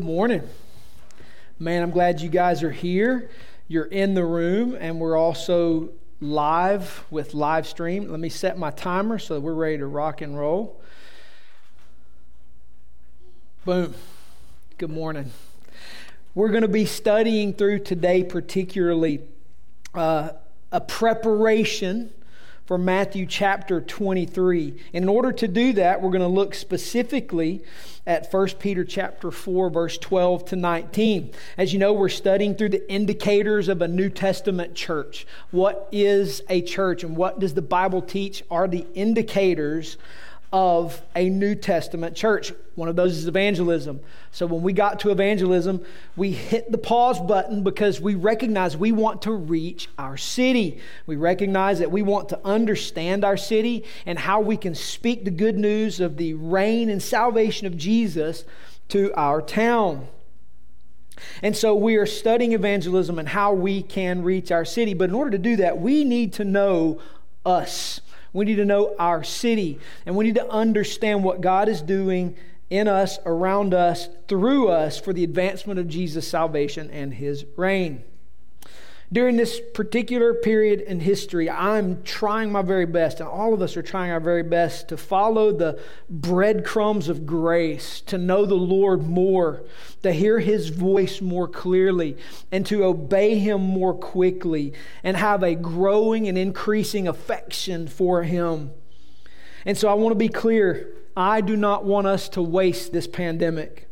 morning. 0.00 0.42
Man, 1.58 1.82
I'm 1.82 1.90
glad 1.90 2.20
you 2.20 2.28
guys 2.28 2.62
are 2.62 2.70
here. 2.70 3.30
You're 3.68 3.84
in 3.84 4.14
the 4.14 4.24
room, 4.24 4.76
and 4.80 4.98
we're 4.98 5.16
also 5.16 5.90
live 6.20 7.04
with 7.10 7.34
live 7.34 7.66
stream. 7.66 8.10
Let 8.10 8.18
me 8.18 8.30
set 8.30 8.58
my 8.58 8.70
timer 8.70 9.18
so 9.18 9.38
we're 9.38 9.54
ready 9.54 9.78
to 9.78 9.86
rock 9.86 10.22
and 10.22 10.38
roll. 10.38 10.80
Boom. 13.64 13.94
Good 14.78 14.90
morning. 14.90 15.32
We're 16.34 16.48
going 16.48 16.62
to 16.62 16.68
be 16.68 16.86
studying 16.86 17.52
through 17.52 17.80
today, 17.80 18.24
particularly 18.24 19.20
uh, 19.94 20.30
a 20.72 20.80
preparation 20.80 22.12
for 22.70 22.78
Matthew 22.78 23.26
chapter 23.26 23.80
23. 23.80 24.76
In 24.92 25.08
order 25.08 25.32
to 25.32 25.48
do 25.48 25.72
that, 25.72 26.00
we're 26.00 26.12
going 26.12 26.20
to 26.20 26.28
look 26.28 26.54
specifically 26.54 27.64
at 28.06 28.32
1 28.32 28.48
Peter 28.60 28.84
chapter 28.84 29.32
4 29.32 29.70
verse 29.70 29.98
12 29.98 30.44
to 30.44 30.54
19. 30.54 31.32
As 31.58 31.72
you 31.72 31.80
know, 31.80 31.92
we're 31.92 32.08
studying 32.08 32.54
through 32.54 32.68
the 32.68 32.88
indicators 32.88 33.66
of 33.66 33.82
a 33.82 33.88
New 33.88 34.08
Testament 34.08 34.76
church. 34.76 35.26
What 35.50 35.88
is 35.90 36.42
a 36.48 36.62
church 36.62 37.02
and 37.02 37.16
what 37.16 37.40
does 37.40 37.54
the 37.54 37.60
Bible 37.60 38.02
teach 38.02 38.44
are 38.52 38.68
the 38.68 38.86
indicators 38.94 39.96
of 40.52 41.00
a 41.14 41.28
New 41.28 41.54
Testament 41.54 42.16
church. 42.16 42.52
One 42.74 42.88
of 42.88 42.96
those 42.96 43.16
is 43.16 43.28
evangelism. 43.28 44.00
So 44.32 44.46
when 44.46 44.62
we 44.62 44.72
got 44.72 45.00
to 45.00 45.10
evangelism, 45.10 45.84
we 46.16 46.32
hit 46.32 46.72
the 46.72 46.78
pause 46.78 47.20
button 47.20 47.62
because 47.62 48.00
we 48.00 48.16
recognize 48.16 48.76
we 48.76 48.90
want 48.90 49.22
to 49.22 49.32
reach 49.32 49.88
our 49.96 50.16
city. 50.16 50.80
We 51.06 51.16
recognize 51.16 51.78
that 51.78 51.92
we 51.92 52.02
want 52.02 52.30
to 52.30 52.40
understand 52.44 53.24
our 53.24 53.36
city 53.36 53.84
and 54.06 54.18
how 54.18 54.40
we 54.40 54.56
can 54.56 54.74
speak 54.74 55.24
the 55.24 55.30
good 55.30 55.56
news 55.56 56.00
of 56.00 56.16
the 56.16 56.34
reign 56.34 56.90
and 56.90 57.02
salvation 57.02 57.66
of 57.66 57.76
Jesus 57.76 58.44
to 58.88 59.12
our 59.14 59.40
town. 59.40 60.08
And 61.42 61.56
so 61.56 61.74
we 61.74 61.96
are 61.96 62.06
studying 62.06 62.52
evangelism 62.52 63.18
and 63.18 63.28
how 63.28 63.52
we 63.52 63.82
can 63.82 64.22
reach 64.22 64.50
our 64.50 64.64
city. 64.64 64.94
But 64.94 65.10
in 65.10 65.14
order 65.14 65.30
to 65.32 65.38
do 65.38 65.56
that, 65.56 65.78
we 65.78 66.02
need 66.02 66.32
to 66.34 66.44
know 66.44 67.00
us. 67.44 68.00
We 68.32 68.44
need 68.44 68.56
to 68.56 68.64
know 68.64 68.94
our 68.98 69.24
city, 69.24 69.78
and 70.06 70.16
we 70.16 70.24
need 70.24 70.36
to 70.36 70.48
understand 70.48 71.24
what 71.24 71.40
God 71.40 71.68
is 71.68 71.82
doing 71.82 72.36
in 72.68 72.86
us, 72.86 73.18
around 73.26 73.74
us, 73.74 74.08
through 74.28 74.68
us 74.68 75.00
for 75.00 75.12
the 75.12 75.24
advancement 75.24 75.80
of 75.80 75.88
Jesus' 75.88 76.28
salvation 76.28 76.90
and 76.90 77.14
his 77.14 77.44
reign. 77.56 78.04
During 79.12 79.36
this 79.36 79.60
particular 79.74 80.34
period 80.34 80.82
in 80.82 81.00
history, 81.00 81.50
I'm 81.50 82.04
trying 82.04 82.52
my 82.52 82.62
very 82.62 82.86
best, 82.86 83.18
and 83.18 83.28
all 83.28 83.52
of 83.52 83.60
us 83.60 83.76
are 83.76 83.82
trying 83.82 84.12
our 84.12 84.20
very 84.20 84.44
best 84.44 84.88
to 84.90 84.96
follow 84.96 85.50
the 85.50 85.80
breadcrumbs 86.08 87.08
of 87.08 87.26
grace, 87.26 88.02
to 88.02 88.18
know 88.18 88.46
the 88.46 88.54
Lord 88.54 89.02
more, 89.02 89.64
to 90.04 90.12
hear 90.12 90.38
His 90.38 90.68
voice 90.68 91.20
more 91.20 91.48
clearly, 91.48 92.16
and 92.52 92.64
to 92.66 92.84
obey 92.84 93.36
Him 93.36 93.60
more 93.60 93.94
quickly, 93.94 94.74
and 95.02 95.16
have 95.16 95.42
a 95.42 95.56
growing 95.56 96.28
and 96.28 96.38
increasing 96.38 97.08
affection 97.08 97.88
for 97.88 98.22
Him. 98.22 98.70
And 99.66 99.76
so 99.76 99.88
I 99.88 99.94
want 99.94 100.12
to 100.12 100.18
be 100.18 100.28
clear 100.28 100.94
I 101.16 101.40
do 101.40 101.56
not 101.56 101.84
want 101.84 102.06
us 102.06 102.28
to 102.30 102.42
waste 102.42 102.92
this 102.92 103.08
pandemic. 103.08 103.89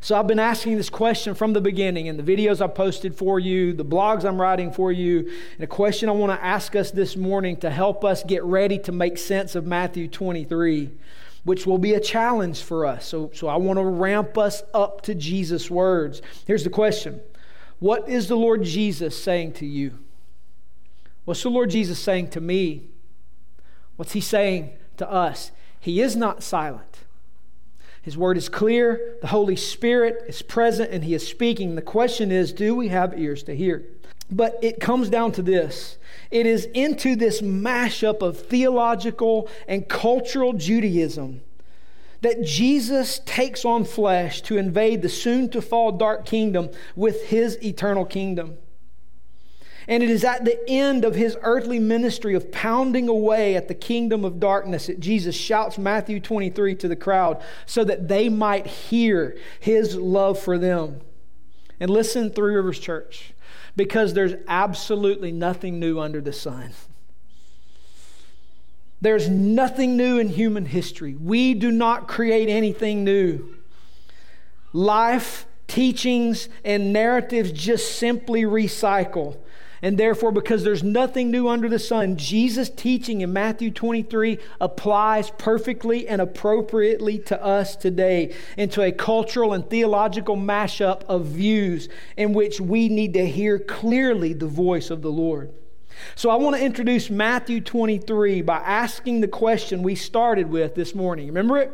So 0.00 0.16
I've 0.16 0.28
been 0.28 0.38
asking 0.38 0.76
this 0.76 0.90
question 0.90 1.34
from 1.34 1.52
the 1.52 1.60
beginning 1.60 2.06
in 2.06 2.16
the 2.16 2.22
videos 2.22 2.60
I 2.60 2.68
posted 2.68 3.14
for 3.16 3.40
you, 3.40 3.72
the 3.72 3.84
blogs 3.84 4.24
I'm 4.24 4.40
writing 4.40 4.72
for 4.72 4.92
you, 4.92 5.30
and 5.54 5.64
a 5.64 5.66
question 5.66 6.08
I 6.08 6.12
want 6.12 6.38
to 6.38 6.44
ask 6.44 6.76
us 6.76 6.90
this 6.92 7.16
morning 7.16 7.56
to 7.58 7.70
help 7.70 8.04
us 8.04 8.22
get 8.22 8.44
ready 8.44 8.78
to 8.80 8.92
make 8.92 9.18
sense 9.18 9.56
of 9.56 9.66
Matthew 9.66 10.06
23, 10.06 10.90
which 11.42 11.66
will 11.66 11.78
be 11.78 11.94
a 11.94 12.00
challenge 12.00 12.62
for 12.62 12.86
us. 12.86 13.06
So, 13.06 13.30
so 13.34 13.48
I 13.48 13.56
want 13.56 13.78
to 13.78 13.84
ramp 13.84 14.38
us 14.38 14.62
up 14.72 15.00
to 15.02 15.14
Jesus' 15.14 15.68
words. 15.70 16.22
Here's 16.46 16.64
the 16.64 16.70
question 16.70 17.20
What 17.80 18.08
is 18.08 18.28
the 18.28 18.36
Lord 18.36 18.62
Jesus 18.62 19.20
saying 19.20 19.54
to 19.54 19.66
you? 19.66 19.98
What's 21.24 21.42
the 21.42 21.50
Lord 21.50 21.70
Jesus 21.70 21.98
saying 21.98 22.30
to 22.30 22.40
me? 22.40 22.88
What's 23.96 24.12
he 24.12 24.20
saying 24.20 24.70
to 24.96 25.10
us? 25.10 25.50
He 25.80 26.00
is 26.00 26.14
not 26.14 26.42
silent. 26.42 27.04
His 28.02 28.16
word 28.16 28.36
is 28.36 28.48
clear, 28.48 29.16
the 29.20 29.28
Holy 29.28 29.56
Spirit 29.56 30.24
is 30.28 30.42
present, 30.42 30.90
and 30.90 31.04
He 31.04 31.14
is 31.14 31.26
speaking. 31.26 31.74
The 31.74 31.82
question 31.82 32.30
is 32.30 32.52
do 32.52 32.74
we 32.74 32.88
have 32.88 33.18
ears 33.18 33.42
to 33.44 33.56
hear? 33.56 33.84
But 34.30 34.58
it 34.62 34.80
comes 34.80 35.08
down 35.08 35.32
to 35.32 35.42
this 35.42 35.98
it 36.30 36.46
is 36.46 36.66
into 36.66 37.16
this 37.16 37.40
mashup 37.40 38.22
of 38.22 38.38
theological 38.38 39.48
and 39.66 39.88
cultural 39.88 40.52
Judaism 40.52 41.40
that 42.20 42.42
Jesus 42.42 43.20
takes 43.24 43.64
on 43.64 43.84
flesh 43.84 44.42
to 44.42 44.58
invade 44.58 45.02
the 45.02 45.08
soon 45.08 45.48
to 45.50 45.62
fall 45.62 45.92
dark 45.92 46.26
kingdom 46.26 46.68
with 46.96 47.26
His 47.26 47.62
eternal 47.62 48.04
kingdom. 48.04 48.58
And 49.88 50.02
it 50.02 50.10
is 50.10 50.22
at 50.22 50.44
the 50.44 50.60
end 50.68 51.06
of 51.06 51.14
his 51.14 51.38
earthly 51.40 51.78
ministry 51.78 52.34
of 52.34 52.52
pounding 52.52 53.08
away 53.08 53.56
at 53.56 53.68
the 53.68 53.74
kingdom 53.74 54.22
of 54.22 54.38
darkness 54.38 54.86
that 54.86 55.00
Jesus 55.00 55.34
shouts 55.34 55.78
Matthew 55.78 56.20
23 56.20 56.74
to 56.76 56.88
the 56.88 56.94
crowd 56.94 57.42
so 57.64 57.84
that 57.84 58.06
they 58.06 58.28
might 58.28 58.66
hear 58.66 59.38
his 59.58 59.96
love 59.96 60.38
for 60.38 60.58
them. 60.58 61.00
And 61.80 61.90
listen, 61.90 62.28
Three 62.30 62.54
Rivers 62.54 62.78
Church, 62.78 63.32
because 63.76 64.12
there's 64.12 64.34
absolutely 64.46 65.32
nothing 65.32 65.80
new 65.80 65.98
under 65.98 66.20
the 66.20 66.34
sun. 66.34 66.72
There's 69.00 69.28
nothing 69.28 69.96
new 69.96 70.18
in 70.18 70.28
human 70.28 70.66
history. 70.66 71.14
We 71.14 71.54
do 71.54 71.70
not 71.70 72.08
create 72.08 72.50
anything 72.50 73.04
new. 73.04 73.56
Life, 74.74 75.46
teachings, 75.66 76.48
and 76.64 76.92
narratives 76.92 77.52
just 77.52 77.96
simply 77.96 78.42
recycle. 78.42 79.38
And 79.80 79.96
therefore, 79.96 80.32
because 80.32 80.64
there's 80.64 80.82
nothing 80.82 81.30
new 81.30 81.48
under 81.48 81.68
the 81.68 81.78
sun, 81.78 82.16
Jesus' 82.16 82.68
teaching 82.68 83.20
in 83.20 83.32
Matthew 83.32 83.70
23 83.70 84.38
applies 84.60 85.30
perfectly 85.30 86.08
and 86.08 86.20
appropriately 86.20 87.18
to 87.20 87.42
us 87.42 87.76
today 87.76 88.34
into 88.56 88.82
a 88.82 88.90
cultural 88.90 89.52
and 89.52 89.68
theological 89.68 90.36
mashup 90.36 91.04
of 91.04 91.26
views 91.26 91.88
in 92.16 92.32
which 92.32 92.60
we 92.60 92.88
need 92.88 93.14
to 93.14 93.26
hear 93.26 93.58
clearly 93.58 94.32
the 94.32 94.46
voice 94.46 94.90
of 94.90 95.02
the 95.02 95.12
Lord. 95.12 95.52
So, 96.14 96.30
I 96.30 96.36
want 96.36 96.56
to 96.56 96.64
introduce 96.64 97.10
Matthew 97.10 97.60
23 97.60 98.42
by 98.42 98.58
asking 98.58 99.20
the 99.20 99.28
question 99.28 99.82
we 99.82 99.94
started 99.94 100.50
with 100.50 100.74
this 100.74 100.94
morning. 100.94 101.26
Remember 101.26 101.58
it? 101.58 101.72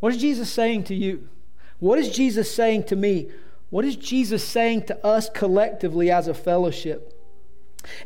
What 0.00 0.12
is 0.12 0.20
Jesus 0.20 0.50
saying 0.50 0.84
to 0.84 0.94
you? 0.94 1.28
What 1.78 1.98
is 1.98 2.10
Jesus 2.10 2.52
saying 2.52 2.84
to 2.84 2.96
me? 2.96 3.30
What 3.70 3.84
is 3.84 3.96
Jesus 3.96 4.44
saying 4.44 4.82
to 4.86 5.04
us 5.04 5.28
collectively 5.28 6.10
as 6.10 6.28
a 6.28 6.34
fellowship? 6.34 7.15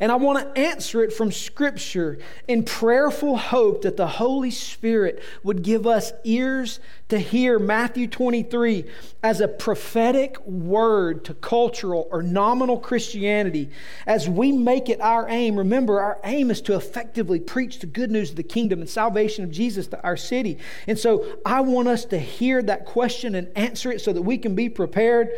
And 0.01 0.11
I 0.11 0.17
want 0.17 0.55
to 0.55 0.61
answer 0.61 1.03
it 1.03 1.13
from 1.13 1.33
Scripture 1.33 2.19
in 2.49 2.65
prayerful 2.65 3.37
hope 3.37 3.83
that 3.83 3.97
the 3.97 4.07
Holy 4.07 4.51
Spirit 4.51 5.23
would 5.43 5.63
give 5.63 5.87
us 5.87 6.13
ears 6.25 6.81
to 7.09 7.19
hear 7.19 7.59
Matthew 7.59 8.07
23 8.07 8.85
as 9.23 9.41
a 9.41 9.49
prophetic 9.49 10.41
word 10.47 11.25
to 11.25 11.35
cultural 11.35 12.09
or 12.11 12.23
nominal 12.23 12.79
Christianity 12.79 13.71
as 14.07 14.29
we 14.29 14.53
make 14.53 14.89
it 14.89 15.01
our 15.01 15.29
aim. 15.29 15.57
Remember, 15.57 16.01
our 16.01 16.21
aim 16.25 16.51
is 16.51 16.61
to 16.63 16.77
effectively 16.77 17.41
preach 17.41 17.81
the 17.81 17.87
good 17.87 18.11
news 18.11 18.31
of 18.31 18.37
the 18.37 18.43
kingdom 18.43 18.81
and 18.81 18.89
salvation 18.89 19.45
of 19.45 19.51
Jesus 19.51 19.89
to 19.89 20.03
our 20.03 20.17
city. 20.17 20.59
And 20.87 20.99
so 20.99 21.39
I 21.45 21.61
want 21.61 21.89
us 21.89 22.05
to 22.07 22.19
hear 22.19 22.63
that 22.63 22.87
question 22.87 23.35
and 23.35 23.49
answer 23.57 23.91
it 23.91 24.01
so 24.01 24.13
that 24.13 24.23
we 24.23 24.39
can 24.39 24.55
be 24.55 24.69
prepared 24.69 25.31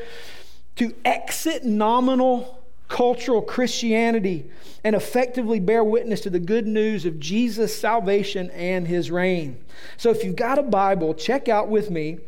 to 0.76 0.94
exit 1.04 1.64
nominal 1.64 2.61
cultural 2.92 3.40
Christianity 3.40 4.44
and 4.84 4.94
effectively 4.94 5.58
bear 5.58 5.82
witness 5.82 6.20
to 6.20 6.30
the 6.30 6.38
good 6.38 6.66
news 6.66 7.06
of 7.06 7.18
Jesus' 7.18 7.74
salvation 7.74 8.50
and 8.50 8.86
his 8.86 9.10
reign. 9.10 9.64
So 9.96 10.10
if 10.10 10.22
you've 10.22 10.36
got 10.36 10.58
a 10.58 10.62
Bible, 10.62 11.14
check 11.14 11.48
out 11.48 11.68
with 11.68 11.90
me 11.90 12.18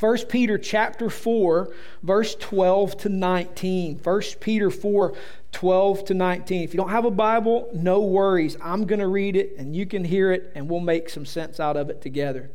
1 0.00 0.26
Peter 0.28 0.58
chapter 0.58 1.08
4 1.08 1.72
verse 2.02 2.34
12 2.34 2.96
to 2.98 3.08
19. 3.08 4.00
1 4.02 4.22
Peter 4.40 4.68
4 4.68 5.14
12 5.52 6.04
to 6.06 6.14
19. 6.14 6.62
If 6.62 6.74
you 6.74 6.78
don't 6.78 6.90
have 6.90 7.04
a 7.04 7.10
Bible, 7.12 7.70
no 7.72 8.00
worries. 8.00 8.56
I'm 8.60 8.86
going 8.86 8.98
to 8.98 9.06
read 9.06 9.36
it 9.36 9.54
and 9.56 9.76
you 9.76 9.86
can 9.86 10.04
hear 10.04 10.32
it 10.32 10.50
and 10.56 10.68
we'll 10.68 10.80
make 10.80 11.08
some 11.08 11.24
sense 11.24 11.60
out 11.60 11.76
of 11.76 11.88
it 11.88 12.02
together. 12.02 12.50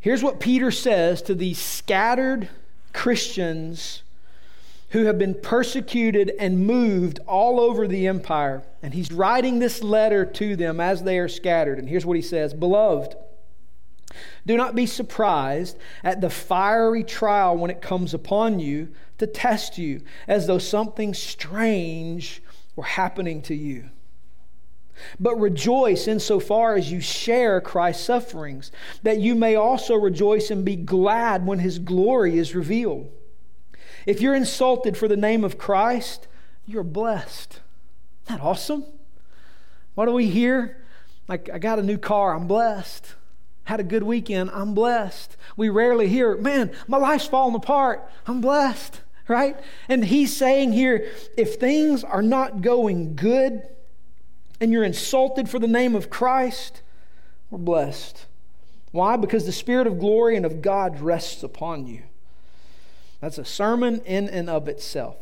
Here's 0.00 0.22
what 0.22 0.40
Peter 0.40 0.70
says 0.70 1.20
to 1.22 1.34
these 1.34 1.58
scattered 1.58 2.48
Christians 2.94 4.02
who 4.92 5.04
have 5.04 5.18
been 5.18 5.34
persecuted 5.34 6.32
and 6.38 6.66
moved 6.66 7.18
all 7.26 7.58
over 7.58 7.88
the 7.88 8.06
empire. 8.06 8.62
And 8.82 8.92
he's 8.92 9.10
writing 9.10 9.58
this 9.58 9.82
letter 9.82 10.24
to 10.24 10.54
them 10.54 10.80
as 10.80 11.02
they 11.02 11.18
are 11.18 11.28
scattered. 11.28 11.78
And 11.78 11.88
here's 11.88 12.06
what 12.06 12.16
he 12.16 12.22
says 12.22 12.52
Beloved, 12.52 13.16
do 14.46 14.56
not 14.56 14.74
be 14.74 14.86
surprised 14.86 15.78
at 16.04 16.20
the 16.20 16.28
fiery 16.28 17.04
trial 17.04 17.56
when 17.56 17.70
it 17.70 17.80
comes 17.80 18.12
upon 18.12 18.60
you 18.60 18.88
to 19.18 19.26
test 19.26 19.78
you, 19.78 20.02
as 20.28 20.46
though 20.46 20.58
something 20.58 21.14
strange 21.14 22.42
were 22.76 22.84
happening 22.84 23.42
to 23.42 23.54
you 23.54 23.90
but 25.18 25.40
rejoice 25.40 26.06
insofar 26.06 26.76
as 26.76 26.92
you 26.92 27.00
share 27.00 27.60
Christ's 27.60 28.04
sufferings, 28.04 28.70
that 29.02 29.18
you 29.18 29.34
may 29.34 29.56
also 29.56 29.96
rejoice 29.96 30.50
and 30.50 30.64
be 30.64 30.76
glad 30.76 31.44
when 31.44 31.58
his 31.58 31.78
glory 31.78 32.38
is 32.38 32.54
revealed. 32.54 33.10
If 34.06 34.20
you're 34.20 34.34
insulted 34.34 34.96
for 34.96 35.08
the 35.08 35.16
name 35.16 35.44
of 35.44 35.58
Christ, 35.58 36.28
you're 36.66 36.82
blessed. 36.82 37.60
Isn't 38.24 38.38
that 38.38 38.44
awesome? 38.44 38.84
What 39.94 40.06
do 40.06 40.12
we 40.12 40.28
hear? 40.28 40.84
Like, 41.28 41.50
I 41.52 41.58
got 41.58 41.78
a 41.78 41.82
new 41.82 41.98
car, 41.98 42.34
I'm 42.34 42.46
blessed. 42.46 43.14
Had 43.64 43.80
a 43.80 43.84
good 43.84 44.02
weekend, 44.02 44.50
I'm 44.50 44.74
blessed. 44.74 45.36
We 45.56 45.68
rarely 45.68 46.08
hear, 46.08 46.36
man, 46.36 46.72
my 46.88 46.98
life's 46.98 47.26
falling 47.26 47.54
apart, 47.54 48.10
I'm 48.26 48.40
blessed, 48.40 49.00
right? 49.28 49.56
And 49.88 50.04
he's 50.04 50.36
saying 50.36 50.72
here, 50.72 51.10
if 51.36 51.56
things 51.56 52.02
are 52.02 52.22
not 52.22 52.60
going 52.60 53.14
good, 53.14 53.62
and 54.60 54.72
you're 54.72 54.84
insulted 54.84 55.48
for 55.48 55.58
the 55.58 55.66
name 55.66 55.96
of 55.96 56.08
Christ, 56.08 56.82
we're 57.50 57.58
blessed. 57.58 58.26
Why? 58.92 59.16
Because 59.16 59.44
the 59.44 59.52
Spirit 59.52 59.88
of 59.88 59.98
glory 59.98 60.36
and 60.36 60.46
of 60.46 60.62
God 60.62 61.00
rests 61.00 61.42
upon 61.42 61.88
you. 61.88 62.02
That's 63.22 63.38
a 63.38 63.44
sermon 63.44 64.02
in 64.04 64.28
and 64.28 64.50
of 64.50 64.68
itself. 64.68 65.16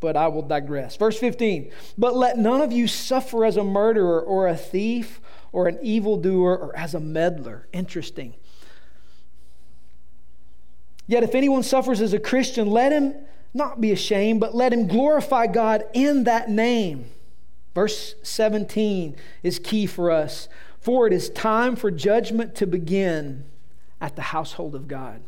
But 0.00 0.16
I 0.16 0.28
will 0.28 0.42
digress. 0.42 0.96
Verse 0.96 1.18
15 1.18 1.70
But 1.96 2.16
let 2.16 2.38
none 2.38 2.62
of 2.62 2.72
you 2.72 2.88
suffer 2.88 3.44
as 3.44 3.56
a 3.56 3.62
murderer 3.62 4.20
or 4.20 4.48
a 4.48 4.56
thief 4.56 5.20
or 5.52 5.68
an 5.68 5.78
evildoer 5.82 6.56
or 6.56 6.76
as 6.76 6.94
a 6.94 7.00
meddler. 7.00 7.68
Interesting. 7.72 8.34
Yet 11.06 11.22
if 11.22 11.34
anyone 11.34 11.62
suffers 11.62 12.00
as 12.00 12.14
a 12.14 12.18
Christian, 12.18 12.68
let 12.68 12.92
him 12.92 13.14
not 13.52 13.80
be 13.80 13.92
ashamed, 13.92 14.40
but 14.40 14.54
let 14.54 14.72
him 14.72 14.86
glorify 14.86 15.46
God 15.46 15.84
in 15.92 16.24
that 16.24 16.48
name. 16.48 17.10
Verse 17.74 18.14
17 18.22 19.16
is 19.42 19.58
key 19.58 19.86
for 19.86 20.10
us. 20.10 20.48
For 20.80 21.06
it 21.06 21.12
is 21.12 21.28
time 21.28 21.76
for 21.76 21.90
judgment 21.90 22.54
to 22.56 22.66
begin 22.66 23.44
at 24.00 24.16
the 24.16 24.22
household 24.22 24.74
of 24.74 24.88
God. 24.88 25.20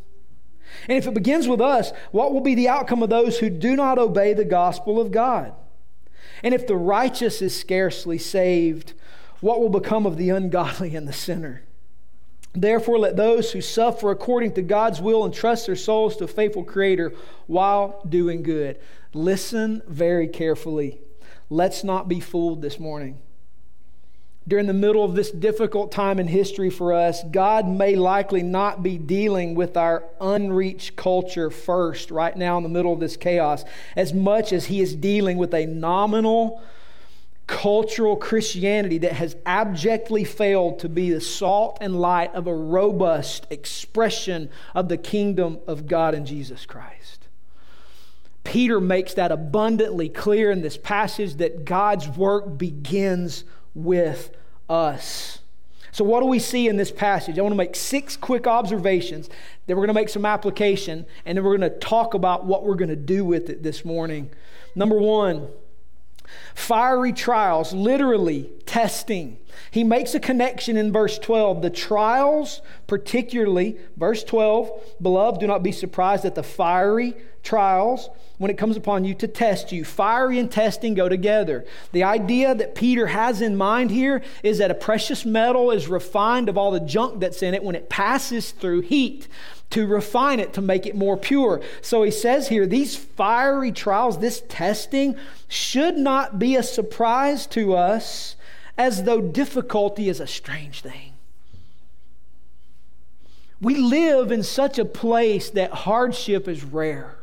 And 0.89 0.97
if 0.97 1.07
it 1.07 1.15
begins 1.15 1.49
with 1.49 1.61
us, 1.61 1.93
what 2.11 2.33
will 2.33 2.41
be 2.41 2.55
the 2.55 2.69
outcome 2.69 3.03
of 3.03 3.11
those 3.11 3.39
who 3.39 3.51
do 3.51 3.77
not 3.77 3.99
obey 3.99 4.35
the 4.35 4.45
gospel 4.45 5.01
of 5.01 5.11
God? 5.11 5.53
And 6.43 6.55
if 6.55 6.67
the 6.67 6.77
righteous 6.77 7.43
is 7.43 7.59
scarcely 7.59 8.19
saved, 8.19 8.95
what 9.41 9.61
will 9.61 9.69
become 9.69 10.07
of 10.07 10.17
the 10.17 10.31
ungodly 10.31 10.95
and 10.97 11.07
the 11.07 11.13
sinner? 11.13 11.63
Therefore, 12.53 12.99
let 12.99 13.17
those 13.17 13.53
who 13.53 13.61
suffer 13.61 14.11
according 14.11 14.55
to 14.55 14.63
God's 14.63 15.01
will 15.01 15.25
entrust 15.25 15.67
their 15.67 15.77
souls 15.77 16.17
to 16.17 16.25
a 16.25 16.29
faithful 16.29 16.65
Creator 16.65 17.13
while 17.47 18.03
doing 18.09 18.43
good. 18.43 18.79
Listen 19.15 19.83
very 19.87 20.27
carefully. 20.27 21.01
Let's 21.49 21.85
not 21.85 22.09
be 22.09 22.21
fooled 22.21 22.63
this 22.63 22.81
morning. 22.81 23.19
During 24.49 24.67
the 24.67 24.73
middle 24.73 25.05
of 25.05 25.15
this 25.15 25.31
difficult 25.31 25.93
time 25.93 26.19
in 26.19 26.27
history 26.27 26.71
for 26.71 26.93
us, 26.93 27.23
God 27.31 27.69
may 27.69 27.95
likely 27.95 28.43
not 28.43 28.83
be 28.83 28.99
dealing 28.99 29.55
with 29.55 29.77
our 29.77 30.05
unreached 30.21 30.97
culture 30.97 31.51
first, 31.51 32.11
right 32.11 32.37
now 32.37 32.57
in 32.57 32.63
the 32.63 32.69
middle 32.69 32.93
of 32.93 33.01
this 33.01 33.17
chaos, 33.17 33.65
as 33.95 34.13
much 34.13 34.53
as 34.53 34.67
He 34.67 34.81
is 34.81 34.97
dealing 34.97 35.37
with 35.37 35.55
a 35.55 35.67
nominal 35.67 36.63
cultural 37.47 38.17
Christianity 38.17 38.99
that 38.99 39.13
has 39.13 39.37
abjectly 39.45 40.25
failed 40.25 40.79
to 40.79 40.89
be 40.89 41.11
the 41.11 41.21
salt 41.21 41.79
and 41.81 42.01
light 42.01 42.33
of 42.33 42.47
a 42.47 42.55
robust 42.55 43.47
expression 43.51 44.49
of 44.73 44.89
the 44.89 44.97
kingdom 44.97 45.59
of 45.67 45.87
God 45.87 46.15
in 46.15 46.25
Jesus 46.25 46.65
Christ. 46.65 47.27
Peter 48.45 48.81
makes 48.81 49.15
that 49.15 49.33
abundantly 49.33 50.09
clear 50.09 50.51
in 50.51 50.63
this 50.63 50.77
passage 50.77 51.35
that 51.35 51.65
God's 51.65 52.09
work 52.09 52.57
begins 52.57 53.45
with 53.75 54.37
us. 54.69 55.41
So, 55.93 56.05
what 56.05 56.21
do 56.21 56.27
we 56.27 56.39
see 56.39 56.69
in 56.69 56.77
this 56.77 56.91
passage? 56.91 57.39
I 57.39 57.43
want 57.43 57.53
to 57.53 57.57
make 57.57 57.75
six 57.75 58.17
quick 58.17 58.47
observations. 58.47 59.29
Then 59.67 59.77
we're 59.77 59.87
going 59.87 59.95
to 59.95 60.01
make 60.01 60.09
some 60.09 60.25
application, 60.25 61.05
and 61.25 61.37
then 61.37 61.45
we're 61.45 61.57
going 61.57 61.71
to 61.71 61.79
talk 61.79 62.15
about 62.15 62.47
what 62.47 62.65
we're 62.65 62.77
going 62.77 62.91
to 62.91 62.97
do 62.97 63.25
with 63.25 63.51
it 63.51 63.63
this 63.63 63.85
morning. 63.85 64.31
Number 64.77 64.99
one, 64.99 65.49
fiery 66.55 67.13
trials, 67.13 67.73
literally 67.73 68.51
testing. 68.67 69.39
He 69.71 69.83
makes 69.83 70.15
a 70.15 70.21
connection 70.21 70.77
in 70.77 70.93
verse 70.93 71.19
12. 71.19 71.63
The 71.63 71.71
trials, 71.71 72.63
particularly, 72.87 73.77
verse 73.97 74.23
12, 74.23 74.71
beloved, 75.03 75.41
do 75.41 75.47
not 75.47 75.63
be 75.63 75.73
surprised 75.73 76.25
at 76.25 76.37
the 76.37 76.43
fiery 76.43 77.15
trials 77.43 78.11
when 78.41 78.51
it 78.51 78.57
comes 78.57 78.75
upon 78.75 79.05
you 79.05 79.13
to 79.13 79.29
test 79.29 79.71
you. 79.71 79.85
Fiery 79.85 80.39
and 80.39 80.51
testing 80.51 80.95
go 80.95 81.11
together. 81.11 81.63
The 81.93 82.05
idea 82.05 82.55
that 82.55 82.75
Peter 82.75 83.09
has 83.09 83.43
in 83.43 83.55
mind 83.55 83.91
here 83.91 84.23
is 84.43 84.57
that 84.57 84.71
a 84.71 84.75
precious 84.75 85.27
metal 85.27 85.71
is 85.71 85.89
refined 85.89 86.49
of 86.49 86.57
all 86.57 86.71
the 86.71 86.81
junk 86.81 87.21
that's 87.21 87.43
in 87.43 87.53
it 87.53 87.63
when 87.63 87.75
it 87.75 87.91
passes 87.91 88.53
through 88.53 88.81
heat 88.81 89.29
to 89.69 89.87
refine 89.87 90.41
it 90.41 90.55
to 90.55 90.63
make 90.63 90.87
it 90.87 90.97
more 90.97 91.19
pure. 91.19 91.61
So 91.83 92.03
he 92.03 92.11
says 92.11 92.49
here 92.49 92.67
these 92.67 92.97
fiery 92.97 93.73
trials, 93.73 94.21
this 94.21 94.43
testing, 94.49 95.17
should 95.47 95.99
not 95.99 96.39
be 96.39 96.57
a 96.57 96.63
surprise 96.63 97.47
to 97.49 97.75
us 97.75 98.37
as 98.79 99.03
though 99.03 99.21
difficulty 99.21 100.09
is 100.09 100.19
a 100.19 100.27
strange 100.27 100.81
thing. 100.81 101.13
We 103.61 103.77
live 103.77 104.33
in 104.33 104.43
such 104.45 104.79
a 104.79 104.87
place 104.87 105.51
that 105.51 105.71
hardship 105.71 106.49
is 106.49 106.65
rare. 106.65 107.20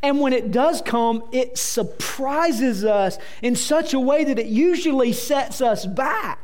And 0.00 0.20
when 0.20 0.32
it 0.32 0.50
does 0.50 0.80
come, 0.80 1.24
it 1.32 1.58
surprises 1.58 2.84
us 2.84 3.18
in 3.42 3.56
such 3.56 3.92
a 3.92 4.00
way 4.00 4.24
that 4.24 4.38
it 4.38 4.46
usually 4.46 5.12
sets 5.12 5.60
us 5.60 5.84
back. 5.84 6.42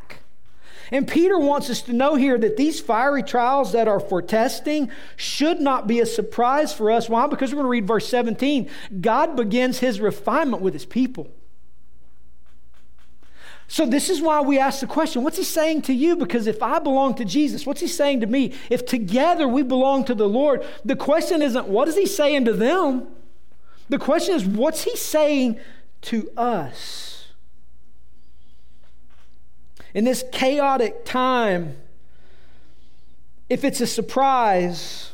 And 0.90 1.06
Peter 1.06 1.38
wants 1.38 1.68
us 1.68 1.82
to 1.82 1.92
know 1.92 2.14
here 2.14 2.38
that 2.38 2.56
these 2.56 2.80
fiery 2.80 3.22
trials 3.22 3.72
that 3.72 3.88
are 3.88 4.00
for 4.00 4.22
testing 4.22 4.90
should 5.16 5.60
not 5.60 5.86
be 5.86 6.00
a 6.00 6.06
surprise 6.06 6.72
for 6.72 6.90
us. 6.90 7.08
Why? 7.08 7.26
Because 7.26 7.50
we're 7.50 7.56
going 7.56 7.66
to 7.66 7.70
read 7.70 7.86
verse 7.86 8.08
17. 8.08 8.70
God 9.00 9.36
begins 9.36 9.78
his 9.78 10.00
refinement 10.00 10.62
with 10.62 10.72
his 10.72 10.86
people. 10.86 11.30
So, 13.70 13.84
this 13.84 14.08
is 14.08 14.22
why 14.22 14.40
we 14.40 14.58
ask 14.58 14.80
the 14.80 14.86
question 14.86 15.22
what's 15.22 15.36
he 15.36 15.44
saying 15.44 15.82
to 15.82 15.92
you? 15.92 16.16
Because 16.16 16.46
if 16.46 16.62
I 16.62 16.78
belong 16.78 17.14
to 17.16 17.24
Jesus, 17.26 17.66
what's 17.66 17.82
he 17.82 17.86
saying 17.86 18.20
to 18.20 18.26
me? 18.26 18.54
If 18.70 18.86
together 18.86 19.46
we 19.46 19.62
belong 19.62 20.06
to 20.06 20.14
the 20.14 20.26
Lord, 20.26 20.64
the 20.86 20.96
question 20.96 21.42
isn't 21.42 21.68
what 21.68 21.86
is 21.86 21.94
he 21.94 22.06
saying 22.06 22.46
to 22.46 22.54
them? 22.54 23.08
The 23.88 23.98
question 23.98 24.34
is, 24.34 24.44
what's 24.44 24.84
he 24.84 24.96
saying 24.96 25.58
to 26.02 26.30
us? 26.36 27.28
In 29.94 30.04
this 30.04 30.24
chaotic 30.32 31.04
time, 31.04 31.76
if 33.48 33.64
it's 33.64 33.80
a 33.80 33.86
surprise, 33.86 35.10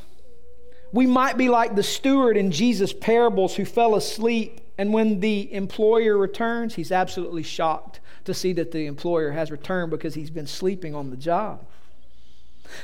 we 0.93 1.07
might 1.07 1.37
be 1.37 1.49
like 1.49 1.77
the 1.77 1.83
steward 1.83 2.37
in 2.37 2.51
Jesus' 2.51 2.93
parables 2.93 3.55
who 3.57 3.65
fell 3.65 3.95
asleep, 3.95 4.61
and 4.77 4.93
when 4.93 5.21
the 5.21 5.53
employer 5.53 6.19
returns, 6.19 6.75
he's 6.75 6.91
absolutely 6.91 7.45
shocked 7.45 8.01
to 8.25 8.35
see 8.35 8.53
that 8.55 8.73
the 8.73 8.87
employer 8.87 9.31
has 9.31 9.51
returned 9.51 9.91
because 9.91 10.15
he's 10.15 10.31
been 10.31 10.47
sleeping 10.47 10.95
on 10.95 11.11
the 11.11 11.17
job. 11.17 11.65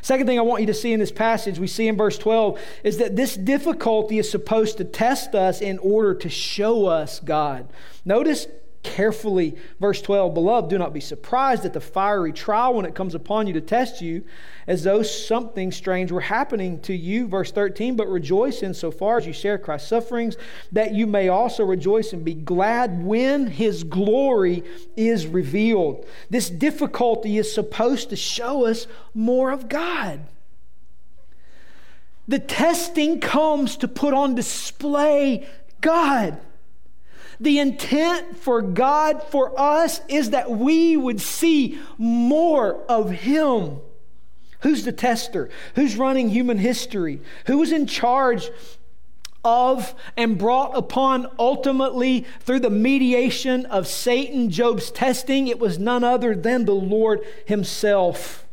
Second 0.03 0.27
thing 0.27 0.39
I 0.39 0.43
want 0.43 0.61
you 0.61 0.67
to 0.67 0.75
see 0.75 0.93
in 0.93 1.01
this 1.01 1.13
passage, 1.13 1.59
we 1.59 1.67
see 1.67 1.89
in 1.89 1.97
verse 1.97 2.19
12, 2.19 2.61
is 2.85 2.99
that 2.99 3.17
this 3.17 3.37
difficulty 3.37 4.19
is 4.19 4.31
supposed 4.31 4.79
to 4.79 4.85
test 4.85 5.35
us 5.35 5.61
in 5.61 5.79
order 5.79 6.15
to 6.15 6.29
show 6.29 6.87
us 6.87 7.21
God. 7.21 7.73
Notice 8.05 8.47
carefully 8.83 9.57
verse 9.79 10.01
12 10.01 10.33
Beloved, 10.33 10.71
do 10.71 10.79
not 10.79 10.95
be 10.95 11.01
surprised 11.01 11.65
at 11.65 11.73
the 11.73 11.81
fiery 11.81 12.33
trial 12.33 12.75
when 12.75 12.87
it 12.87 12.95
comes 12.95 13.15
upon 13.15 13.47
you 13.47 13.53
to 13.53 13.61
test 13.61 14.01
you, 14.01 14.25
as 14.67 14.85
though 14.85 15.03
something 15.03 15.71
strange 15.71 16.11
were 16.11 16.21
happening 16.21 16.81
to 16.81 16.95
you. 16.95 17.29
Verse 17.29 17.53
13 17.53 17.97
But 17.97 18.09
rejoice 18.09 18.63
in 18.63 18.73
so 18.73 18.91
far 18.91 19.19
as 19.19 19.27
you 19.27 19.33
share 19.33 19.59
Christ's 19.59 19.89
sufferings, 19.89 20.37
that 20.73 20.95
you 20.95 21.07
may 21.07 21.29
also 21.29 21.65
rejoice 21.65 22.13
and 22.13 22.25
be 22.25 22.35
glad 22.35 23.05
when 23.05 23.47
his 23.47 23.85
glory 23.85 24.65
is 24.97 25.27
revealed. 25.27 26.07
This 26.31 26.49
difficulty 26.49 27.39
is 27.39 27.53
supposed 27.53 28.11
to 28.11 28.17
show 28.17 28.67
us 28.67 28.87
more 29.15 29.51
of 29.51 29.69
God. 29.69 30.21
The 32.29 32.39
testing 32.39 33.19
comes 33.19 33.77
to 33.79 33.89
put 33.89 34.15
on 34.15 34.37
display 34.37 35.49
God. 35.81 36.39
The 37.41 37.59
intent 37.59 38.37
for 38.37 38.61
God 38.61 39.23
for 39.23 39.59
us 39.59 40.03
is 40.09 40.31
that 40.31 40.51
we 40.51 40.97
would 40.97 41.23
see 41.23 41.79
more 41.97 42.75
of 42.85 43.11
Him. 43.11 43.79
Who's 44.61 44.85
the 44.85 44.93
tester? 44.93 45.49
Who's 45.75 45.97
running 45.97 46.29
human 46.29 46.59
history? 46.59 47.23
Who 47.47 47.63
is 47.63 47.73
in 47.73 47.87
charge 47.87 48.51
of 49.43 49.95
and 50.19 50.37
brought 50.37 50.77
upon 50.77 51.29
ultimately 51.39 52.27
through 52.41 52.61
the 52.61 52.69
mediation 52.69 53.65
of 53.67 53.87
Satan, 53.87 54.51
Job's 54.51 54.91
testing? 54.91 55.49
It 55.49 55.59
was 55.59 55.79
none 55.79 56.05
other 56.05 56.35
than 56.35 56.67
the 56.67 56.75
Lord 56.75 57.21
Himself. 57.47 58.47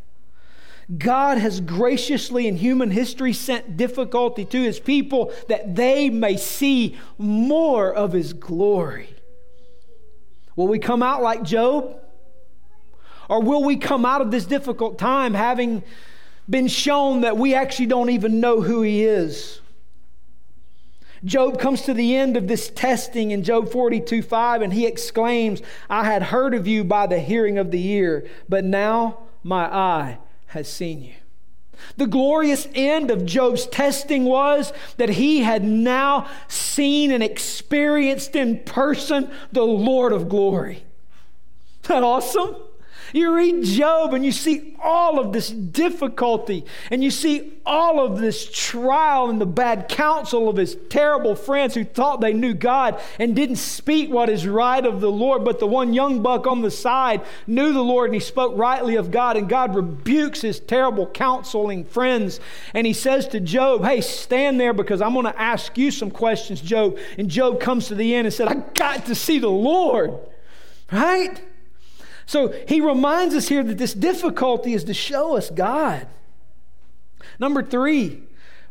God 0.96 1.38
has 1.38 1.60
graciously 1.60 2.48
in 2.48 2.56
human 2.56 2.92
history 2.92 3.34
sent 3.34 3.76
difficulty 3.76 4.46
to 4.46 4.62
his 4.62 4.80
people 4.80 5.34
that 5.50 5.76
they 5.76 6.10
may 6.10 6.38
see 6.38 6.98
more 7.18 7.94
of 7.94 8.14
his 8.14 8.32
glory. 8.32 9.10
Will 10.56 10.68
we 10.68 10.80
come 10.80 11.04
out 11.04 11.22
like 11.22 11.44
Job? 11.44 12.00
Or 13.30 13.42
will 13.42 13.64
we 13.64 13.76
come 13.76 14.06
out 14.06 14.22
of 14.22 14.32
this 14.32 14.46
difficult 14.46 14.98
time 14.98 15.34
having 15.34 15.84
been 16.50 16.70
shown 16.70 17.22
that 17.22 17.38
we 17.38 17.54
actually 17.54 17.88
don't 17.88 18.10
even 18.10 18.40
know 18.40 18.62
who 18.62 18.82
He 18.82 19.04
is? 19.04 19.60
Job 21.26 21.60
comes 21.60 21.82
to 21.82 21.94
the 21.94 22.16
end 22.16 22.38
of 22.38 22.48
this 22.48 22.70
testing 22.70 23.32
in 23.32 23.44
Job 23.44 23.70
42 23.70 24.22
5, 24.22 24.62
and 24.62 24.72
he 24.72 24.86
exclaims, 24.86 25.62
I 25.90 26.06
had 26.06 26.24
heard 26.24 26.54
of 26.54 26.68
you 26.68 26.84
by 26.84 27.08
the 27.08 27.20
hearing 27.20 27.58
of 27.58 27.72
the 27.72 27.86
ear, 27.86 28.30
but 28.48 28.64
now 28.64 29.20
my 29.44 29.66
eye 29.66 30.20
has 30.48 30.72
seen 30.72 31.04
you. 31.04 31.14
The 31.98 32.08
glorious 32.08 32.68
end 32.74 33.12
of 33.12 33.26
Job's 33.26 33.68
testing 33.68 34.26
was 34.26 34.74
that 34.98 35.10
he 35.10 35.42
had 35.42 35.64
now 35.64 36.28
seen 36.48 37.12
and 37.12 37.24
experienced 37.24 38.36
in 38.36 38.60
person 38.60 39.30
the 39.52 39.64
Lord 39.64 40.12
of 40.12 40.28
glory. 40.30 40.84
Isn't 41.84 41.96
that 41.96 42.04
awesome? 42.04 42.56
You 43.14 43.34
read 43.34 43.64
Job 43.64 44.14
and 44.14 44.26
you 44.26 44.32
see 44.32 44.76
all 44.82 45.20
of 45.20 45.34
this 45.34 45.50
difficulty 45.50 46.66
and 46.92 47.04
you 47.04 47.12
see 47.12 47.54
all 47.66 48.00
of 48.00 48.20
this 48.20 48.50
trial 48.52 49.30
and 49.30 49.40
the 49.40 49.46
bad 49.46 49.90
counsel 49.90 50.50
of 50.50 50.58
his 50.58 50.78
terrible 50.90 51.36
friends 51.36 51.76
who 51.76 51.84
thought 51.84 52.22
they 52.22 52.34
knew 52.34 52.54
God 52.54 53.00
and 53.20 53.36
didn't 53.36 53.58
speak 53.58 54.10
what 54.10 54.30
is 54.30 54.48
right 54.48 54.86
of 54.86 55.02
the 55.02 55.12
Lord. 55.12 55.44
But 55.44 55.60
the 55.60 55.68
one 55.68 55.94
young 55.94 56.22
buck 56.22 56.48
on 56.48 56.62
the 56.62 56.72
side 56.72 57.22
knew 57.46 57.74
the 57.74 57.84
Lord 57.84 58.10
and 58.10 58.16
he 58.16 58.20
spoke 58.20 58.58
rightly 58.58 58.96
of 58.96 59.12
God. 59.12 59.38
And 59.38 59.50
God 59.50 59.76
rebukes 59.76 60.42
his 60.42 60.60
terrible 60.60 61.08
counseling 61.08 61.86
friends. 61.86 62.40
And 62.74 62.88
he 62.88 62.94
says 62.94 63.28
to 63.30 63.40
Job, 63.40 63.84
Hey, 63.84 64.02
stand 64.02 64.60
there 64.60 64.74
because 64.74 65.02
I'm 65.02 65.14
going 65.14 65.26
to 65.26 65.42
ask 65.42 65.78
you 65.78 65.92
some 65.92 66.12
questions, 66.12 66.62
Job. 66.62 66.98
And 67.18 67.30
Job 67.30 67.60
comes 67.60 67.88
to 67.88 67.96
the 67.96 68.16
end 68.16 68.28
and 68.28 68.34
said, 68.34 68.48
I 68.48 68.56
got 68.74 69.06
to 69.06 69.16
see 69.16 69.40
the 69.40 69.50
Lord. 69.50 70.14
Right? 70.92 71.42
So 72.28 72.54
he 72.68 72.82
reminds 72.82 73.34
us 73.34 73.48
here 73.48 73.64
that 73.64 73.78
this 73.78 73.94
difficulty 73.94 74.74
is 74.74 74.84
to 74.84 74.94
show 74.94 75.38
us 75.38 75.50
God. 75.50 76.06
Number 77.40 77.64
three, 77.64 78.22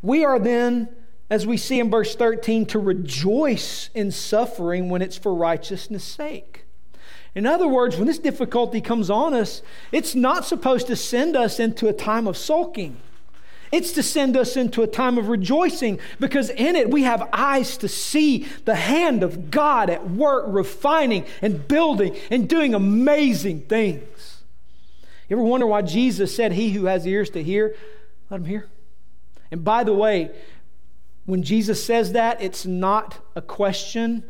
we 0.02 0.25
are 0.25 0.38
then, 0.38 0.88
as 1.30 1.46
we 1.46 1.56
see 1.56 1.80
in 1.80 1.90
verse 1.90 2.14
13, 2.14 2.66
to 2.66 2.78
rejoice 2.78 3.88
in 3.94 4.12
suffering 4.12 4.90
when 4.90 5.00
it's 5.02 5.16
for 5.16 5.34
righteousness' 5.34 6.04
sake. 6.04 6.66
In 7.34 7.46
other 7.46 7.66
words, 7.66 7.96
when 7.96 8.06
this 8.06 8.18
difficulty 8.18 8.80
comes 8.80 9.08
on 9.10 9.32
us, 9.32 9.62
it's 9.90 10.14
not 10.14 10.44
supposed 10.44 10.86
to 10.88 10.96
send 10.96 11.34
us 11.34 11.58
into 11.58 11.88
a 11.88 11.92
time 11.92 12.26
of 12.26 12.36
sulking. 12.36 12.98
It's 13.73 13.92
to 13.92 14.02
send 14.02 14.37
us 14.37 14.56
into 14.56 14.82
a 14.82 14.87
time 14.87 15.18
of 15.18 15.28
rejoicing 15.28 15.99
because 16.20 16.50
in 16.50 16.76
it 16.76 16.90
we 16.90 17.02
have 17.02 17.28
eyes 17.32 17.76
to 17.78 17.88
see 17.88 18.46
the 18.64 18.75
hand 18.75 19.23
of 19.23 19.50
God 19.50 19.90
at 19.90 20.11
work, 20.11 20.44
refining 20.49 21.26
and 21.42 21.66
building 21.66 22.16
and 22.30 22.49
doing 22.49 22.75
amazing 22.75 23.62
things. 23.62 24.42
You 25.28 25.37
ever 25.37 25.44
wonder 25.44 25.66
why 25.66 25.82
Jesus 25.82 26.35
said, 26.35 26.52
He 26.52 26.70
who 26.70 26.87
has 26.87 27.06
ears 27.06 27.30
to 27.30 27.42
hear, 27.42 27.75
let 28.30 28.40
him 28.40 28.46
hear? 28.46 28.68
And 29.50 29.64
by 29.64 29.85
the 29.85 29.94
way, 29.94 30.30
when 31.25 31.42
Jesus 31.42 31.85
says 31.85 32.12
that, 32.12 32.40
it's 32.40 32.64
not 32.64 33.18
a 33.35 33.42
question, 33.42 34.23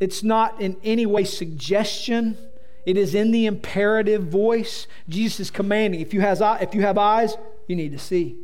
it's 0.00 0.24
not 0.24 0.60
in 0.60 0.76
any 0.82 1.06
way 1.06 1.22
suggestion. 1.22 2.36
It 2.84 2.96
is 2.96 3.14
in 3.14 3.30
the 3.30 3.46
imperative 3.46 4.24
voice. 4.24 4.88
Jesus 5.08 5.38
is 5.38 5.50
commanding. 5.52 6.00
If 6.00 6.12
you, 6.12 6.20
has, 6.20 6.42
if 6.60 6.74
you 6.74 6.82
have 6.82 6.98
eyes, 6.98 7.36
you 7.66 7.76
need 7.76 7.92
to 7.92 7.98
see. 7.98 8.36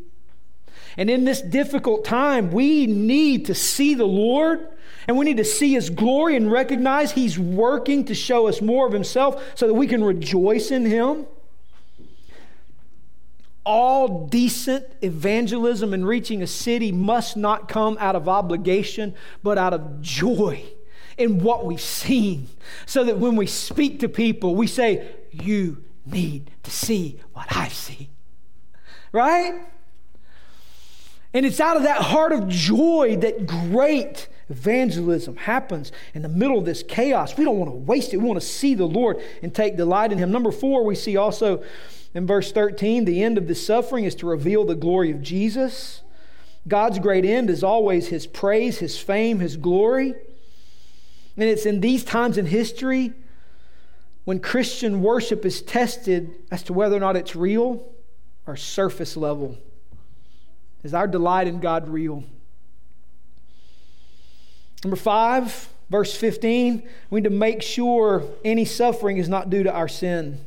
And 0.97 1.09
in 1.09 1.25
this 1.25 1.41
difficult 1.41 2.05
time, 2.05 2.51
we 2.51 2.87
need 2.87 3.47
to 3.47 3.55
see 3.55 3.95
the 3.95 4.07
Lord 4.07 4.69
and 5.07 5.17
we 5.17 5.25
need 5.25 5.39
to 5.39 5.45
see 5.45 5.73
His 5.73 5.91
glory 5.91 6.37
and 6.37 6.51
recognize 6.53 7.13
He's 7.13 7.39
working 7.39 8.05
to 8.07 8.15
show 8.15 8.47
us 8.47 8.61
more 8.61 8.87
of 8.87 8.93
Himself 8.93 9.43
so 9.55 9.67
that 9.67 9.75
we 9.75 9.87
can 9.87 10.05
rejoice 10.05 10.71
in 10.71 10.85
Him. 10.85 11.27
All 13.65 14.27
decent 14.27 14.87
evangelism 15.03 15.95
and 15.95 16.07
reaching 16.07 16.43
a 16.43 16.47
city 16.47 16.91
must 16.93 17.37
not 17.37 17.69
come 17.69 17.97
out 18.01 18.17
of 18.17 18.29
obligation, 18.29 19.15
but 19.43 19.57
out 19.57 19.73
of 19.73 20.01
joy 20.01 20.63
in 21.17 21.41
what 21.41 21.65
we've 21.65 21.81
seen. 21.81 22.49
So 22.87 23.05
that 23.05 23.19
when 23.19 23.37
we 23.37 23.47
speak 23.47 24.01
to 24.01 24.09
people, 24.09 24.55
we 24.55 24.67
say, 24.67 25.09
You 25.33 25.85
need 26.07 26.51
to 26.63 26.71
see 26.71 27.21
what 27.33 27.47
I've 27.55 27.75
seen 27.75 28.09
right? 29.13 29.55
And 31.35 31.45
it's 31.45 31.61
out 31.61 31.77
of 31.77 31.83
that 31.83 32.01
heart 32.01 32.33
of 32.33 32.49
joy 32.49 33.17
that 33.21 33.47
great 33.47 34.29
evangelism 34.49 35.37
happens 35.37 35.93
in 36.15 36.23
the 36.23 36.29
middle 36.29 36.59
of 36.59 36.65
this 36.65 36.83
chaos. 36.83 37.37
We 37.37 37.45
don't 37.45 37.59
want 37.59 37.71
to 37.71 37.77
waste 37.77 38.15
it. 38.15 38.17
We 38.17 38.25
want 38.25 38.41
to 38.41 38.47
see 38.47 38.75
the 38.75 38.87
Lord 38.87 39.23
and 39.43 39.55
take 39.55 39.77
delight 39.77 40.11
in 40.11 40.19
Him. 40.19 40.31
Number 40.31 40.51
four, 40.51 40.85
we 40.85 40.95
see 40.95 41.17
also 41.17 41.63
in 42.15 42.27
verse 42.27 42.51
13 42.51 43.05
the 43.05 43.23
end 43.23 43.37
of 43.37 43.47
the 43.47 43.55
suffering 43.55 44.05
is 44.05 44.15
to 44.17 44.27
reveal 44.27 44.65
the 44.65 44.75
glory 44.75 45.11
of 45.11 45.21
Jesus. 45.21 46.03
God's 46.67 46.99
great 46.99 47.25
end 47.25 47.51
is 47.51 47.63
always 47.63 48.09
His 48.09 48.27
praise, 48.27 48.79
His 48.79 48.99
fame, 48.99 49.41
His 49.41 49.57
glory. 49.57 50.15
And 51.37 51.49
it's 51.49 51.67
in 51.67 51.81
these 51.81 52.05
times 52.05 52.39
in 52.39 52.47
history 52.47 53.13
when 54.25 54.41
Christian 54.41 55.03
worship 55.03 55.45
is 55.45 55.63
tested 55.63 56.35
as 56.51 56.63
to 56.65 56.73
whether 56.73 56.97
or 56.97 57.01
not 57.01 57.17
it's 57.17 57.37
real 57.37 57.87
or 58.49 58.57
surface 58.57 59.17
level? 59.17 59.57
Is 60.83 60.95
our 60.95 61.07
delight 61.07 61.47
in 61.47 61.61
God 61.61 61.89
real? 61.89 62.25
Number 64.83 64.97
five, 64.97 65.69
verse 65.91 66.17
15, 66.17 66.89
we 67.11 67.21
need 67.21 67.29
to 67.29 67.35
make 67.35 67.63
sure 67.63 68.25
any 68.45 68.65
suffering 68.65 69.19
is 69.19 69.29
not 69.29 69.51
due 69.51 69.63
to 69.65 69.73
our 69.73 69.89
sin. 69.89 70.41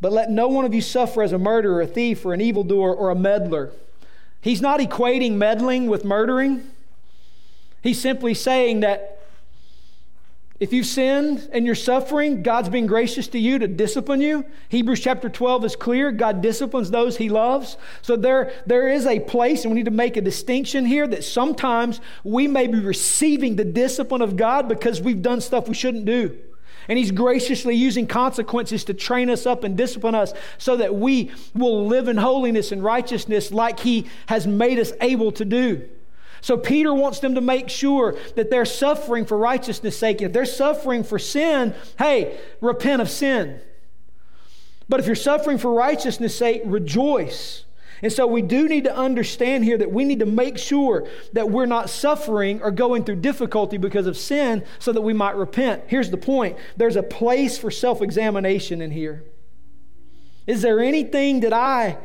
But 0.00 0.12
let 0.12 0.30
no 0.30 0.48
one 0.48 0.64
of 0.64 0.74
you 0.74 0.82
suffer 0.82 1.22
as 1.22 1.32
a 1.32 1.38
murderer, 1.38 1.80
a 1.80 1.86
thief, 1.86 2.26
or 2.26 2.34
an 2.34 2.40
evildoer, 2.40 2.94
or 2.94 3.08
a 3.10 3.14
meddler. 3.14 3.70
He's 4.40 4.60
not 4.60 4.80
equating 4.80 5.34
meddling 5.34 5.86
with 5.86 6.04
murdering. 6.04 6.68
He's 7.82 8.00
simply 8.00 8.34
saying 8.34 8.80
that 8.80 9.21
if 10.62 10.72
you've 10.72 10.86
sinned 10.86 11.48
and 11.52 11.66
you're 11.66 11.74
suffering, 11.74 12.44
God's 12.44 12.68
being 12.68 12.86
gracious 12.86 13.26
to 13.26 13.38
you 13.38 13.58
to 13.58 13.66
discipline 13.66 14.20
you. 14.20 14.44
Hebrews 14.68 15.00
chapter 15.00 15.28
12 15.28 15.64
is 15.64 15.74
clear. 15.74 16.12
God 16.12 16.40
disciplines 16.40 16.88
those 16.88 17.16
he 17.16 17.28
loves. 17.28 17.76
So 18.00 18.14
there, 18.14 18.52
there 18.64 18.88
is 18.88 19.04
a 19.04 19.18
place, 19.18 19.64
and 19.64 19.72
we 19.72 19.78
need 19.78 19.86
to 19.86 19.90
make 19.90 20.16
a 20.16 20.20
distinction 20.20 20.86
here 20.86 21.08
that 21.08 21.24
sometimes 21.24 22.00
we 22.22 22.46
may 22.46 22.68
be 22.68 22.78
receiving 22.78 23.56
the 23.56 23.64
discipline 23.64 24.22
of 24.22 24.36
God 24.36 24.68
because 24.68 25.00
we've 25.00 25.20
done 25.20 25.40
stuff 25.40 25.66
we 25.66 25.74
shouldn't 25.74 26.04
do. 26.04 26.38
And 26.86 26.96
he's 26.96 27.10
graciously 27.10 27.74
using 27.74 28.06
consequences 28.06 28.84
to 28.84 28.94
train 28.94 29.30
us 29.30 29.46
up 29.46 29.64
and 29.64 29.76
discipline 29.76 30.14
us 30.14 30.32
so 30.58 30.76
that 30.76 30.94
we 30.94 31.32
will 31.56 31.88
live 31.88 32.06
in 32.06 32.18
holiness 32.18 32.70
and 32.70 32.84
righteousness 32.84 33.50
like 33.50 33.80
he 33.80 34.06
has 34.26 34.46
made 34.46 34.78
us 34.78 34.92
able 35.00 35.32
to 35.32 35.44
do. 35.44 35.88
So 36.42 36.58
Peter 36.58 36.92
wants 36.92 37.20
them 37.20 37.36
to 37.36 37.40
make 37.40 37.70
sure 37.70 38.16
that 38.34 38.50
they're 38.50 38.64
suffering 38.64 39.24
for 39.24 39.38
righteousness' 39.38 39.96
sake. 39.96 40.20
If 40.20 40.32
they're 40.32 40.44
suffering 40.44 41.04
for 41.04 41.18
sin, 41.18 41.72
hey, 41.98 42.38
repent 42.60 43.00
of 43.00 43.08
sin. 43.08 43.60
But 44.88 44.98
if 44.98 45.06
you're 45.06 45.14
suffering 45.14 45.56
for 45.56 45.72
righteousness' 45.72 46.36
sake, 46.36 46.62
rejoice. 46.64 47.64
And 48.02 48.12
so 48.12 48.26
we 48.26 48.42
do 48.42 48.68
need 48.68 48.84
to 48.84 48.94
understand 48.94 49.62
here 49.62 49.78
that 49.78 49.92
we 49.92 50.04
need 50.04 50.18
to 50.18 50.26
make 50.26 50.58
sure 50.58 51.08
that 51.32 51.48
we're 51.48 51.66
not 51.66 51.88
suffering 51.88 52.60
or 52.60 52.72
going 52.72 53.04
through 53.04 53.16
difficulty 53.16 53.78
because 53.78 54.08
of 54.08 54.16
sin 54.16 54.64
so 54.80 54.92
that 54.92 55.00
we 55.00 55.12
might 55.12 55.36
repent. 55.36 55.84
Here's 55.86 56.10
the 56.10 56.16
point 56.16 56.58
there's 56.76 56.96
a 56.96 57.04
place 57.04 57.56
for 57.56 57.70
self 57.70 58.02
examination 58.02 58.82
in 58.82 58.90
here. 58.90 59.22
Is 60.48 60.62
there 60.62 60.80
anything 60.80 61.40
that 61.40 61.52
I 61.52 61.98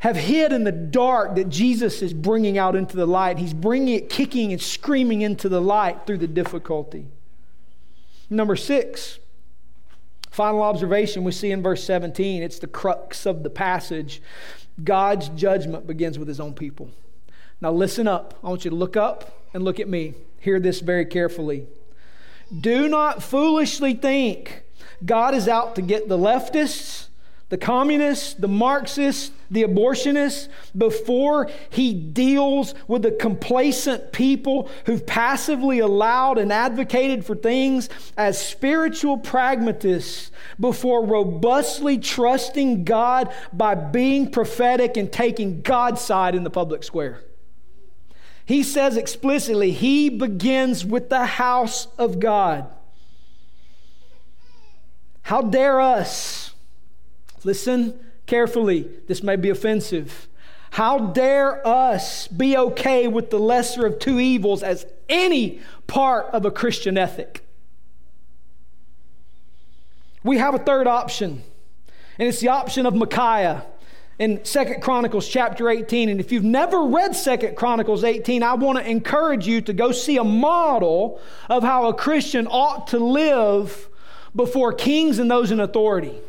have 0.00 0.16
hid 0.16 0.52
in 0.52 0.64
the 0.64 0.72
dark 0.72 1.34
that 1.36 1.48
Jesus 1.48 2.00
is 2.00 2.12
bringing 2.14 2.56
out 2.56 2.74
into 2.74 2.96
the 2.96 3.06
light. 3.06 3.38
He's 3.38 3.52
bringing 3.52 3.94
it 3.94 4.08
kicking 4.08 4.50
and 4.50 4.60
screaming 4.60 5.20
into 5.20 5.48
the 5.48 5.60
light 5.60 6.06
through 6.06 6.18
the 6.18 6.26
difficulty. 6.26 7.06
Number 8.30 8.56
six, 8.56 9.18
final 10.30 10.62
observation 10.62 11.22
we 11.22 11.32
see 11.32 11.50
in 11.50 11.62
verse 11.62 11.84
17. 11.84 12.42
It's 12.42 12.58
the 12.58 12.66
crux 12.66 13.26
of 13.26 13.42
the 13.42 13.50
passage. 13.50 14.22
God's 14.82 15.28
judgment 15.30 15.86
begins 15.86 16.18
with 16.18 16.28
his 16.28 16.40
own 16.40 16.54
people. 16.54 16.90
Now, 17.60 17.72
listen 17.72 18.08
up. 18.08 18.38
I 18.42 18.48
want 18.48 18.64
you 18.64 18.70
to 18.70 18.76
look 18.76 18.96
up 18.96 19.44
and 19.52 19.62
look 19.62 19.78
at 19.80 19.88
me. 19.88 20.14
Hear 20.38 20.58
this 20.58 20.80
very 20.80 21.04
carefully. 21.04 21.66
Do 22.58 22.88
not 22.88 23.22
foolishly 23.22 23.92
think 23.92 24.62
God 25.04 25.34
is 25.34 25.46
out 25.46 25.76
to 25.76 25.82
get 25.82 26.08
the 26.08 26.16
leftists 26.16 27.08
the 27.50 27.58
communists, 27.58 28.34
the 28.34 28.48
Marxists, 28.48 29.32
the 29.50 29.64
abortionists, 29.64 30.48
before 30.78 31.50
he 31.68 31.92
deals 31.92 32.74
with 32.86 33.02
the 33.02 33.10
complacent 33.10 34.12
people 34.12 34.70
who've 34.86 35.04
passively 35.04 35.80
allowed 35.80 36.38
and 36.38 36.52
advocated 36.52 37.26
for 37.26 37.34
things 37.34 37.88
as 38.16 38.40
spiritual 38.40 39.18
pragmatists, 39.18 40.30
before 40.60 41.04
robustly 41.04 41.98
trusting 41.98 42.84
God 42.84 43.32
by 43.52 43.74
being 43.74 44.30
prophetic 44.30 44.96
and 44.96 45.12
taking 45.12 45.60
God's 45.62 46.00
side 46.00 46.36
in 46.36 46.44
the 46.44 46.50
public 46.50 46.84
square. 46.84 47.20
he 48.44 48.62
says 48.62 48.96
explicitly, 48.96 49.72
he 49.72 50.08
begins 50.08 50.84
with 50.84 51.08
the 51.08 51.24
house 51.24 51.88
of 51.98 52.20
God. 52.20 52.66
How 55.22 55.42
dare 55.42 55.80
us? 55.80 56.49
Listen 57.44 57.98
carefully, 58.26 58.88
this 59.06 59.22
may 59.22 59.36
be 59.36 59.50
offensive. 59.50 60.28
How 60.70 60.98
dare 60.98 61.66
us 61.66 62.28
be 62.28 62.56
okay 62.56 63.08
with 63.08 63.30
the 63.30 63.38
lesser 63.38 63.86
of 63.86 63.98
two 63.98 64.20
evils 64.20 64.62
as 64.62 64.86
any 65.08 65.60
part 65.86 66.26
of 66.26 66.44
a 66.44 66.50
Christian 66.50 66.96
ethic? 66.96 67.44
We 70.22 70.38
have 70.38 70.54
a 70.54 70.58
third 70.58 70.86
option, 70.86 71.42
and 72.18 72.28
it's 72.28 72.40
the 72.40 72.48
option 72.48 72.86
of 72.86 72.94
Micaiah 72.94 73.64
in 74.18 74.44
Second 74.44 74.82
Chronicles 74.82 75.26
chapter 75.26 75.70
18. 75.70 76.10
And 76.10 76.20
if 76.20 76.30
you've 76.30 76.44
never 76.44 76.84
read 76.84 77.16
Second 77.16 77.56
Chronicles 77.56 78.04
18, 78.04 78.42
I 78.42 78.54
want 78.54 78.78
to 78.78 78.88
encourage 78.88 79.46
you 79.46 79.62
to 79.62 79.72
go 79.72 79.92
see 79.92 80.18
a 80.18 80.24
model 80.24 81.20
of 81.48 81.62
how 81.62 81.88
a 81.88 81.94
Christian 81.94 82.46
ought 82.46 82.88
to 82.88 82.98
live 82.98 83.88
before 84.36 84.74
kings 84.74 85.18
and 85.18 85.30
those 85.30 85.50
in 85.50 85.58
authority 85.58 86.20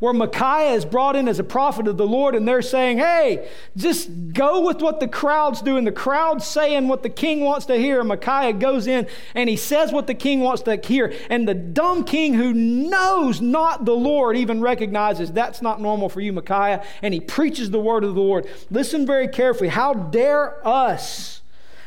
where 0.00 0.12
Micaiah 0.12 0.74
is 0.74 0.84
brought 0.84 1.16
in 1.16 1.28
as 1.28 1.38
a 1.38 1.44
prophet 1.44 1.88
of 1.88 1.96
the 1.96 2.06
Lord, 2.06 2.34
and 2.34 2.46
they're 2.46 2.62
saying, 2.62 2.98
Hey, 2.98 3.48
just 3.76 4.10
go 4.32 4.60
with 4.60 4.80
what 4.80 5.00
the 5.00 5.08
crowd's 5.08 5.62
doing. 5.62 5.84
The 5.84 5.92
crowd's 5.92 6.46
saying 6.46 6.88
what 6.88 7.02
the 7.02 7.10
king 7.10 7.40
wants 7.40 7.66
to 7.66 7.76
hear. 7.76 8.00
And 8.00 8.08
Micaiah 8.08 8.52
goes 8.52 8.86
in 8.86 9.06
and 9.34 9.48
he 9.48 9.56
says 9.56 9.92
what 9.92 10.06
the 10.06 10.14
king 10.14 10.40
wants 10.40 10.62
to 10.62 10.76
hear. 10.76 11.12
And 11.30 11.48
the 11.48 11.54
dumb 11.54 12.04
king 12.04 12.34
who 12.34 12.52
knows 12.52 13.40
not 13.40 13.84
the 13.84 13.96
Lord 13.96 14.36
even 14.36 14.60
recognizes 14.60 15.32
that's 15.32 15.62
not 15.62 15.80
normal 15.80 16.08
for 16.08 16.20
you, 16.20 16.32
Micaiah, 16.32 16.84
and 17.02 17.14
he 17.14 17.20
preaches 17.20 17.70
the 17.70 17.80
word 17.80 18.04
of 18.04 18.14
the 18.14 18.20
Lord. 18.20 18.46
Listen 18.70 19.06
very 19.06 19.28
carefully. 19.28 19.68
How 19.68 19.94
dare 19.94 20.66
us? 20.66 21.42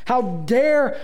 How 0.06 0.22
dare 0.22 0.98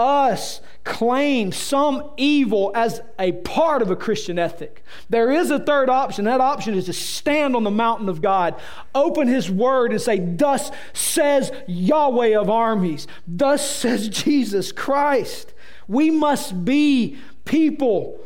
us 0.00 0.60
claim 0.82 1.52
some 1.52 2.10
evil 2.16 2.72
as 2.74 3.02
a 3.18 3.32
part 3.32 3.82
of 3.82 3.90
a 3.90 3.96
Christian 3.96 4.38
ethic. 4.38 4.82
There 5.08 5.30
is 5.30 5.50
a 5.50 5.58
third 5.58 5.90
option. 5.90 6.24
That 6.24 6.40
option 6.40 6.74
is 6.74 6.86
to 6.86 6.92
stand 6.92 7.54
on 7.54 7.64
the 7.64 7.70
mountain 7.70 8.08
of 8.08 8.22
God, 8.22 8.58
open 8.94 9.28
His 9.28 9.50
Word, 9.50 9.92
and 9.92 10.00
say, 10.00 10.18
Thus 10.18 10.70
says 10.92 11.52
Yahweh 11.68 12.36
of 12.36 12.48
armies, 12.50 13.06
thus 13.28 13.68
says 13.68 14.08
Jesus 14.24 14.72
Christ. 14.72 15.52
We 15.86 16.10
must 16.10 16.64
be 16.64 17.18
people 17.44 18.20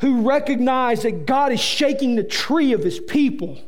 who 0.00 0.28
recognize 0.28 1.02
that 1.02 1.26
God 1.26 1.52
is 1.52 1.60
shaking 1.60 2.14
the 2.14 2.24
tree 2.24 2.72
of 2.72 2.84
His 2.84 3.00
people. 3.00 3.58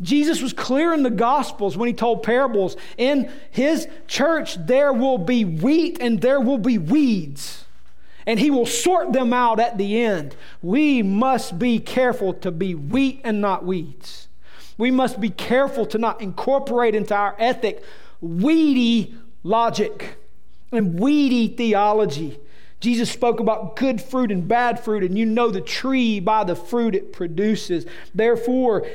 Jesus 0.00 0.42
was 0.42 0.52
clear 0.52 0.92
in 0.92 1.02
the 1.02 1.10
Gospels 1.10 1.76
when 1.76 1.86
he 1.86 1.92
told 1.92 2.22
parables. 2.22 2.76
In 2.98 3.30
his 3.50 3.88
church, 4.06 4.56
there 4.66 4.92
will 4.92 5.18
be 5.18 5.44
wheat 5.44 5.98
and 6.00 6.20
there 6.20 6.40
will 6.40 6.58
be 6.58 6.78
weeds, 6.78 7.64
and 8.26 8.40
he 8.40 8.50
will 8.50 8.66
sort 8.66 9.12
them 9.12 9.32
out 9.32 9.60
at 9.60 9.78
the 9.78 10.02
end. 10.02 10.34
We 10.62 11.02
must 11.02 11.58
be 11.58 11.78
careful 11.78 12.34
to 12.34 12.50
be 12.50 12.74
wheat 12.74 13.20
and 13.24 13.40
not 13.40 13.64
weeds. 13.64 14.28
We 14.76 14.90
must 14.90 15.20
be 15.20 15.30
careful 15.30 15.86
to 15.86 15.98
not 15.98 16.20
incorporate 16.20 16.94
into 16.94 17.14
our 17.14 17.36
ethic 17.38 17.82
weedy 18.20 19.14
logic 19.44 20.16
and 20.72 20.98
weedy 20.98 21.48
theology. 21.48 22.40
Jesus 22.80 23.10
spoke 23.10 23.40
about 23.40 23.76
good 23.76 24.02
fruit 24.02 24.30
and 24.32 24.46
bad 24.46 24.80
fruit, 24.80 25.04
and 25.04 25.16
you 25.16 25.24
know 25.24 25.50
the 25.50 25.60
tree 25.60 26.20
by 26.20 26.44
the 26.44 26.56
fruit 26.56 26.94
it 26.94 27.12
produces. 27.12 27.86
Therefore, 28.14 28.86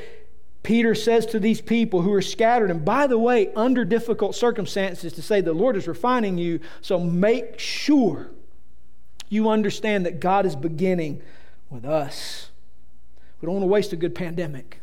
Peter 0.62 0.94
says 0.94 1.24
to 1.26 1.40
these 1.40 1.60
people 1.60 2.02
who 2.02 2.12
are 2.12 2.22
scattered, 2.22 2.70
and 2.70 2.84
by 2.84 3.06
the 3.06 3.18
way, 3.18 3.52
under 3.54 3.84
difficult 3.84 4.34
circumstances, 4.34 5.12
to 5.14 5.22
say 5.22 5.40
the 5.40 5.52
Lord 5.52 5.76
is 5.76 5.88
refining 5.88 6.36
you, 6.36 6.60
so 6.82 7.00
make 7.00 7.58
sure 7.58 8.30
you 9.30 9.48
understand 9.48 10.04
that 10.04 10.20
God 10.20 10.44
is 10.44 10.54
beginning 10.54 11.22
with 11.70 11.84
us. 11.84 12.50
We 13.40 13.46
don't 13.46 13.54
want 13.54 13.62
to 13.62 13.68
waste 13.68 13.92
a 13.92 13.96
good 13.96 14.14
pandemic. 14.14 14.80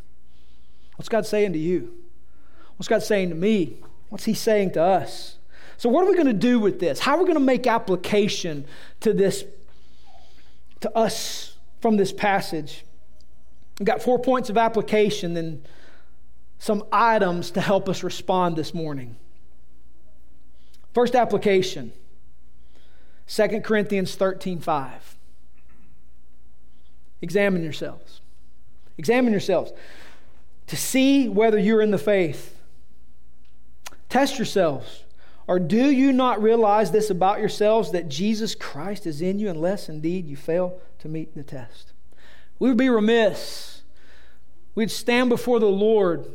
What's 0.96 1.08
God 1.08 1.26
saying 1.26 1.52
to 1.52 1.58
you? 1.58 1.94
What's 2.76 2.88
God 2.88 3.02
saying 3.02 3.28
to 3.28 3.34
me? 3.36 3.76
What's 4.08 4.24
He 4.24 4.34
saying 4.34 4.72
to 4.72 4.82
us? 4.82 5.36
So, 5.76 5.88
what 5.88 6.04
are 6.04 6.10
we 6.10 6.14
going 6.14 6.26
to 6.26 6.32
do 6.32 6.58
with 6.58 6.80
this? 6.80 6.98
How 6.98 7.14
are 7.14 7.18
we 7.18 7.24
going 7.24 7.38
to 7.38 7.40
make 7.40 7.68
application 7.68 8.64
to 9.00 9.12
this, 9.12 9.44
to 10.80 10.96
us 10.96 11.56
from 11.80 11.96
this 11.96 12.12
passage? 12.12 12.84
We've 13.78 13.86
got 13.86 14.02
four 14.02 14.18
points 14.18 14.50
of 14.50 14.58
application 14.58 15.36
and 15.36 15.64
some 16.58 16.84
items 16.92 17.50
to 17.52 17.60
help 17.60 17.88
us 17.88 18.02
respond 18.02 18.56
this 18.56 18.74
morning. 18.74 19.16
First 20.92 21.14
application 21.14 21.92
2 23.28 23.60
Corinthians 23.60 24.14
13 24.14 24.58
5. 24.58 25.16
Examine 27.20 27.62
yourselves. 27.62 28.20
Examine 28.96 29.32
yourselves 29.32 29.72
to 30.66 30.76
see 30.76 31.28
whether 31.28 31.58
you're 31.58 31.82
in 31.82 31.90
the 31.90 31.98
faith. 31.98 32.56
Test 34.08 34.38
yourselves. 34.38 35.04
Or 35.46 35.58
do 35.58 35.90
you 35.90 36.12
not 36.12 36.42
realize 36.42 36.90
this 36.90 37.08
about 37.08 37.40
yourselves 37.40 37.92
that 37.92 38.08
Jesus 38.08 38.54
Christ 38.54 39.06
is 39.06 39.22
in 39.22 39.38
you 39.38 39.48
unless 39.48 39.88
indeed 39.88 40.26
you 40.26 40.36
fail 40.36 40.78
to 40.98 41.08
meet 41.08 41.34
the 41.34 41.42
test? 41.42 41.92
We 42.58 42.68
would 42.68 42.76
be 42.76 42.90
remiss. 42.90 43.82
We'd 44.74 44.90
stand 44.90 45.30
before 45.30 45.58
the 45.58 45.66
Lord 45.66 46.28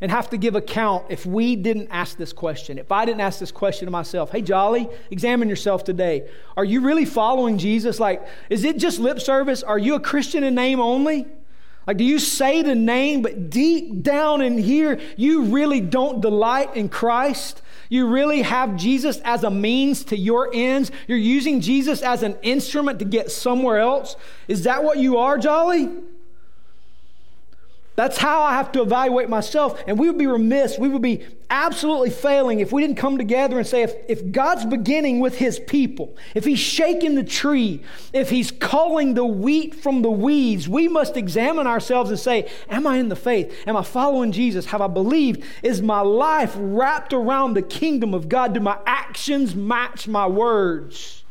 and 0.00 0.10
have 0.10 0.30
to 0.30 0.36
give 0.36 0.54
account 0.54 1.06
if 1.08 1.26
we 1.26 1.56
didn't 1.56 1.88
ask 1.90 2.16
this 2.16 2.32
question. 2.32 2.78
If 2.78 2.92
I 2.92 3.04
didn't 3.04 3.20
ask 3.20 3.38
this 3.40 3.52
question 3.52 3.86
to 3.86 3.90
myself, 3.90 4.30
hey, 4.30 4.42
Jolly, 4.42 4.88
examine 5.10 5.48
yourself 5.48 5.84
today. 5.84 6.28
Are 6.56 6.64
you 6.64 6.80
really 6.80 7.04
following 7.04 7.58
Jesus? 7.58 7.98
Like, 7.98 8.26
is 8.50 8.64
it 8.64 8.78
just 8.78 8.98
lip 8.98 9.20
service? 9.20 9.62
Are 9.62 9.78
you 9.78 9.94
a 9.94 10.00
Christian 10.00 10.44
in 10.44 10.54
name 10.54 10.80
only? 10.80 11.26
Like, 11.86 11.96
do 11.96 12.04
you 12.04 12.18
say 12.18 12.60
the 12.60 12.74
name, 12.74 13.22
but 13.22 13.48
deep 13.48 14.02
down 14.02 14.42
in 14.42 14.58
here, 14.58 15.00
you 15.16 15.44
really 15.44 15.80
don't 15.80 16.20
delight 16.20 16.76
in 16.76 16.90
Christ? 16.90 17.62
You 17.88 18.08
really 18.08 18.42
have 18.42 18.76
Jesus 18.76 19.20
as 19.24 19.42
a 19.42 19.50
means 19.50 20.04
to 20.04 20.16
your 20.16 20.50
ends? 20.52 20.90
You're 21.06 21.16
using 21.16 21.62
Jesus 21.62 22.02
as 22.02 22.22
an 22.22 22.36
instrument 22.42 22.98
to 22.98 23.06
get 23.06 23.30
somewhere 23.30 23.78
else? 23.78 24.16
Is 24.48 24.64
that 24.64 24.84
what 24.84 24.98
you 24.98 25.16
are, 25.16 25.38
Jolly? 25.38 25.88
That's 27.98 28.18
how 28.18 28.42
I 28.42 28.52
have 28.52 28.70
to 28.72 28.82
evaluate 28.82 29.28
myself. 29.28 29.82
And 29.88 29.98
we 29.98 30.08
would 30.08 30.18
be 30.18 30.28
remiss, 30.28 30.78
we 30.78 30.88
would 30.88 31.02
be 31.02 31.26
absolutely 31.50 32.10
failing 32.10 32.60
if 32.60 32.70
we 32.70 32.80
didn't 32.80 32.96
come 32.96 33.18
together 33.18 33.58
and 33.58 33.66
say, 33.66 33.82
if, 33.82 33.92
if 34.08 34.30
God's 34.30 34.64
beginning 34.64 35.18
with 35.18 35.38
his 35.38 35.58
people, 35.58 36.16
if 36.32 36.44
he's 36.44 36.60
shaking 36.60 37.16
the 37.16 37.24
tree, 37.24 37.82
if 38.12 38.30
he's 38.30 38.52
culling 38.52 39.14
the 39.14 39.24
wheat 39.24 39.74
from 39.74 40.02
the 40.02 40.12
weeds, 40.12 40.68
we 40.68 40.86
must 40.86 41.16
examine 41.16 41.66
ourselves 41.66 42.10
and 42.10 42.20
say, 42.20 42.48
Am 42.70 42.86
I 42.86 42.98
in 42.98 43.08
the 43.08 43.16
faith? 43.16 43.52
Am 43.66 43.76
I 43.76 43.82
following 43.82 44.30
Jesus? 44.30 44.66
Have 44.66 44.80
I 44.80 44.86
believed? 44.86 45.42
Is 45.64 45.82
my 45.82 46.00
life 46.00 46.54
wrapped 46.56 47.12
around 47.12 47.54
the 47.54 47.62
kingdom 47.62 48.14
of 48.14 48.28
God? 48.28 48.54
Do 48.54 48.60
my 48.60 48.78
actions 48.86 49.56
match 49.56 50.06
my 50.06 50.28
words? 50.28 51.24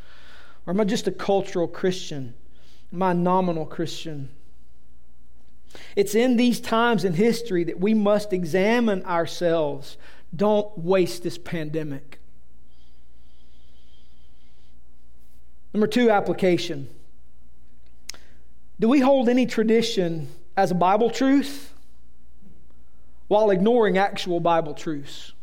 Or 0.66 0.74
am 0.74 0.82
I 0.82 0.84
just 0.84 1.08
a 1.08 1.14
cultural 1.14 1.70
Christian? 1.70 2.34
Am 2.92 3.02
I 3.02 3.12
a 3.12 3.14
nominal 3.14 3.66
Christian? 3.66 4.32
It's 5.96 6.16
in 6.16 6.38
these 6.38 6.60
times 6.60 7.04
in 7.04 7.14
history 7.14 7.64
that 7.66 7.80
we 7.80 7.94
must 7.94 8.34
examine 8.34 9.04
ourselves. 9.06 9.98
Don't 10.36 10.78
waste 10.78 11.24
this 11.24 11.38
pandemic. 11.38 12.20
Number 15.74 15.88
two, 15.88 16.10
application. 16.10 16.90
Do 18.80 18.88
we 18.90 19.00
hold 19.00 19.30
any 19.30 19.46
tradition 19.46 20.28
as 20.56 20.72
a 20.72 20.76
Bible 20.76 21.10
truth 21.10 21.74
while 23.28 23.50
ignoring 23.50 23.98
actual 23.98 24.40
Bible 24.40 24.74
truths? 24.74 25.34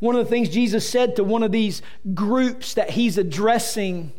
One 0.00 0.16
of 0.16 0.24
the 0.24 0.30
things 0.30 0.48
Jesus 0.48 0.88
said 0.88 1.16
to 1.16 1.24
one 1.24 1.42
of 1.42 1.52
these 1.52 1.82
groups 2.14 2.74
that 2.74 2.90
he's 2.90 3.18
addressing 3.18 4.12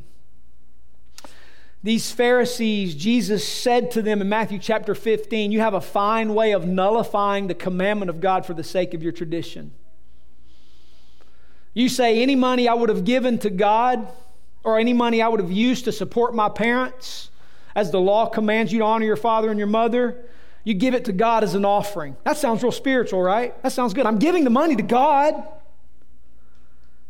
these 1.86 2.12
Pharisees, 2.12 2.96
Jesus 2.96 3.48
said 3.48 3.92
to 3.92 4.02
them 4.02 4.20
in 4.20 4.28
Matthew 4.28 4.58
chapter 4.58 4.96
15, 4.96 5.52
You 5.52 5.60
have 5.60 5.76
a 5.76 5.82
fine 5.82 6.34
way 6.34 6.52
of 6.54 6.66
nullifying 6.66 7.46
the 7.46 7.54
commandment 7.54 8.10
of 8.10 8.20
God 8.20 8.44
for 8.44 8.56
the 8.56 8.64
sake 8.64 8.96
of 8.96 9.04
your 9.04 9.12
tradition. 9.12 9.72
You 11.76 11.88
say, 11.90 12.24
Any 12.24 12.36
money 12.36 12.68
I 12.68 12.74
would 12.74 12.90
have 12.90 13.06
given 13.06 13.38
to 13.38 13.52
God, 13.52 14.08
or 14.64 14.80
any 14.80 14.94
money 14.94 15.22
I 15.22 15.28
would 15.28 15.40
have 15.40 15.52
used 15.52 15.86
to 15.86 15.92
support 15.92 16.34
my 16.34 16.50
parents, 16.50 17.30
as 17.76 17.92
the 17.92 18.02
law 18.02 18.26
commands 18.26 18.74
you 18.74 18.80
to 18.80 18.86
honor 18.86 19.06
your 19.06 19.16
father 19.16 19.52
and 19.52 19.60
your 19.60 19.68
mother, 19.68 20.26
you 20.64 20.74
give 20.74 20.96
it 20.96 21.06
to 21.06 21.14
God 21.14 21.44
as 21.44 21.54
an 21.54 21.66
offering. 21.66 22.18
That 22.24 22.38
sounds 22.38 22.64
real 22.64 22.72
spiritual, 22.72 23.22
right? 23.22 23.62
That 23.62 23.74
sounds 23.74 23.94
good. 23.94 24.08
I'm 24.08 24.18
giving 24.18 24.44
the 24.44 24.50
money 24.50 24.76
to 24.76 24.82
God. 24.82 25.36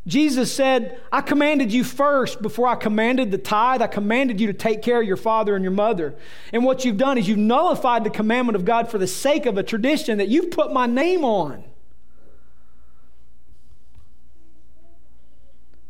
Jesus 0.08 0.54
said, 0.54 1.00
I 1.12 1.22
commanded 1.22 1.74
you 1.74 1.84
first 1.84 2.40
before 2.42 2.68
I 2.68 2.76
commanded 2.76 3.32
the 3.32 3.40
tithe. 3.40 3.82
I 3.82 3.88
commanded 3.88 4.40
you 4.40 4.48
to 4.48 4.54
take 4.54 4.84
care 4.84 5.02
of 5.02 5.08
your 5.08 5.18
father 5.18 5.56
and 5.56 5.64
your 5.64 5.72
mother. 5.72 6.14
And 6.54 6.64
what 6.64 6.86
you've 6.86 6.98
done 6.98 7.18
is 7.18 7.28
you've 7.28 7.40
nullified 7.40 8.04
the 8.04 8.12
commandment 8.12 8.56
of 8.56 8.66
God 8.66 8.92
for 8.92 9.00
the 9.00 9.08
sake 9.08 9.48
of 9.48 9.58
a 9.58 9.64
tradition 9.64 10.20
that 10.20 10.28
you've 10.28 10.52
put 10.52 10.72
my 10.72 10.86
name 10.86 11.26
on. 11.26 11.64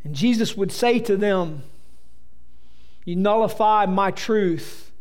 And 0.05 0.15
Jesus 0.15 0.55
would 0.55 0.71
say 0.71 0.99
to 0.99 1.17
them, 1.17 1.63
You 3.03 3.17
nullify 3.17 3.85
my 3.85 4.11
truth 4.11 4.93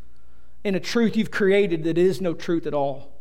in 0.64 0.74
a 0.74 0.80
truth 0.80 1.16
you've 1.16 1.30
created 1.30 1.84
that 1.84 1.98
is 1.98 2.20
no 2.20 2.34
truth 2.34 2.66
at 2.66 2.74
all. 2.74 3.13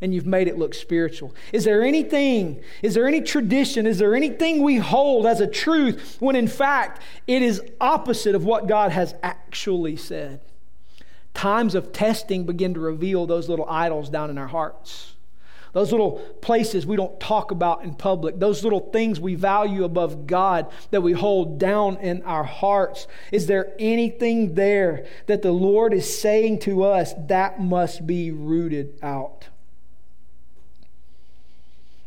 And 0.00 0.14
you've 0.14 0.26
made 0.26 0.46
it 0.46 0.58
look 0.58 0.74
spiritual. 0.74 1.34
Is 1.52 1.64
there 1.64 1.82
anything, 1.82 2.62
is 2.82 2.94
there 2.94 3.08
any 3.08 3.20
tradition, 3.20 3.86
is 3.86 3.98
there 3.98 4.14
anything 4.14 4.62
we 4.62 4.76
hold 4.76 5.26
as 5.26 5.40
a 5.40 5.46
truth 5.46 6.16
when 6.20 6.36
in 6.36 6.46
fact 6.46 7.02
it 7.26 7.42
is 7.42 7.60
opposite 7.80 8.34
of 8.34 8.44
what 8.44 8.68
God 8.68 8.92
has 8.92 9.14
actually 9.22 9.96
said? 9.96 10.40
Times 11.34 11.74
of 11.74 11.92
testing 11.92 12.46
begin 12.46 12.74
to 12.74 12.80
reveal 12.80 13.26
those 13.26 13.48
little 13.48 13.68
idols 13.68 14.08
down 14.08 14.30
in 14.30 14.38
our 14.38 14.46
hearts. 14.46 15.14
Those 15.72 15.92
little 15.92 16.12
places 16.40 16.86
we 16.86 16.96
don't 16.96 17.20
talk 17.20 17.50
about 17.50 17.84
in 17.84 17.94
public, 17.94 18.38
those 18.38 18.64
little 18.64 18.90
things 18.90 19.20
we 19.20 19.34
value 19.34 19.84
above 19.84 20.26
God 20.26 20.70
that 20.90 21.02
we 21.02 21.12
hold 21.12 21.58
down 21.58 21.98
in 21.98 22.22
our 22.22 22.44
hearts. 22.44 23.06
Is 23.30 23.46
there 23.46 23.74
anything 23.78 24.54
there 24.54 25.06
that 25.26 25.42
the 25.42 25.52
Lord 25.52 25.92
is 25.92 26.18
saying 26.18 26.60
to 26.60 26.84
us 26.84 27.12
that 27.28 27.60
must 27.60 28.06
be 28.06 28.30
rooted 28.30 28.98
out? 29.02 29.48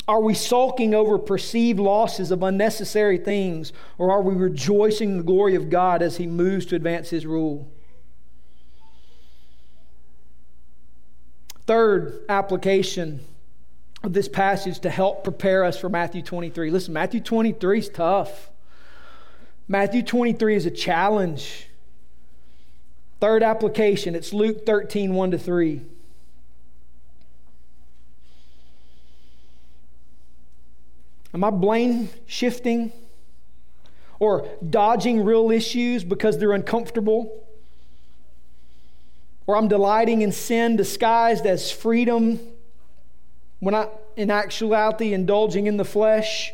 Are 0.08 0.20
we 0.20 0.34
sulking 0.34 0.94
over 0.94 1.18
perceived 1.18 1.80
losses 1.80 2.32
of 2.32 2.44
unnecessary 2.44 3.18
things, 3.18 3.72
or 3.98 4.12
are 4.12 4.22
we 4.22 4.34
rejoicing 4.34 5.12
in 5.12 5.18
the 5.18 5.24
glory 5.24 5.56
of 5.56 5.70
God 5.70 6.02
as 6.02 6.18
He 6.18 6.28
moves 6.28 6.66
to 6.68 6.76
advance 6.76 7.10
His 7.10 7.26
rule? 7.26 7.72
Third 11.68 12.26
application 12.28 13.22
of 14.04 14.14
this 14.14 14.28
passage 14.28 14.80
to 14.80 14.90
help 14.90 15.24
prepare 15.24 15.64
us 15.64 15.80
for 15.80 15.88
Matthew 15.88 16.24
23. 16.24 16.72
Listen, 16.72 16.94
Matthew 16.94 17.22
23 17.22 17.80
is 17.80 17.90
tough. 17.90 18.50
Matthew 19.68 20.02
23 20.02 20.56
is 20.56 20.66
a 20.66 20.72
challenge. 20.72 21.68
Third 23.20 23.44
application, 23.44 24.16
it's 24.16 24.34
Luke 24.34 24.66
13, 24.66 25.14
1 25.14 25.32
to 25.32 25.38
3. 25.38 25.82
Am 31.34 31.44
I 31.44 31.50
blame 31.50 32.10
shifting 32.26 32.92
or 34.20 34.48
dodging 34.70 35.24
real 35.24 35.52
issues 35.52 36.04
because 36.04 36.38
they're 36.38 36.52
uncomfortable? 36.52 37.46
Or 39.48 39.58
I'm 39.58 39.68
delighting 39.68 40.22
in 40.22 40.32
sin 40.32 40.76
disguised 40.76 41.46
as 41.46 41.72
freedom 41.72 42.40
when 43.60 43.76
I, 43.76 43.88
in 44.16 44.30
actuality, 44.30 45.14
indulging 45.14 45.68
in 45.68 45.78
the 45.78 45.86
flesh, 45.86 46.52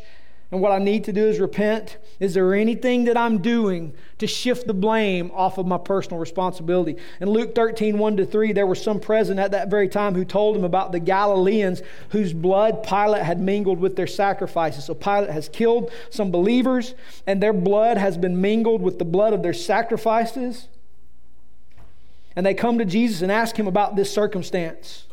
and 0.50 0.62
what 0.62 0.72
I 0.72 0.78
need 0.78 1.04
to 1.04 1.12
do 1.12 1.26
is 1.26 1.38
repent? 1.38 1.98
Is 2.20 2.32
there 2.32 2.54
anything 2.54 3.04
that 3.04 3.18
I'm 3.18 3.42
doing 3.42 3.92
to 4.16 4.26
shift 4.26 4.66
the 4.66 4.72
blame 4.72 5.30
off 5.34 5.58
of 5.58 5.66
my 5.66 5.76
personal 5.76 6.18
responsibility? 6.18 6.96
In 7.20 7.28
Luke 7.28 7.54
13, 7.54 7.98
1 7.98 8.16
to 8.16 8.24
3, 8.24 8.52
there 8.54 8.66
were 8.66 8.74
some 8.74 8.98
present 8.98 9.38
at 9.38 9.50
that 9.50 9.68
very 9.68 9.88
time 9.88 10.14
who 10.14 10.24
told 10.24 10.56
him 10.56 10.64
about 10.64 10.90
the 10.90 11.00
Galileans 11.00 11.82
whose 12.10 12.32
blood 12.32 12.82
Pilate 12.82 13.24
had 13.24 13.38
mingled 13.38 13.78
with 13.78 13.94
their 13.94 14.06
sacrifices. 14.06 14.86
So 14.86 14.94
Pilate 14.94 15.30
has 15.30 15.50
killed 15.50 15.92
some 16.08 16.30
believers, 16.30 16.94
and 17.26 17.42
their 17.42 17.52
blood 17.52 17.98
has 17.98 18.16
been 18.16 18.40
mingled 18.40 18.80
with 18.80 18.98
the 18.98 19.04
blood 19.04 19.34
of 19.34 19.42
their 19.42 19.52
sacrifices. 19.52 20.68
And 22.34 22.46
they 22.46 22.54
come 22.54 22.78
to 22.78 22.86
Jesus 22.86 23.20
and 23.20 23.30
ask 23.30 23.54
him 23.58 23.66
about 23.66 23.96
this 23.96 24.10
circumstance. 24.10 25.04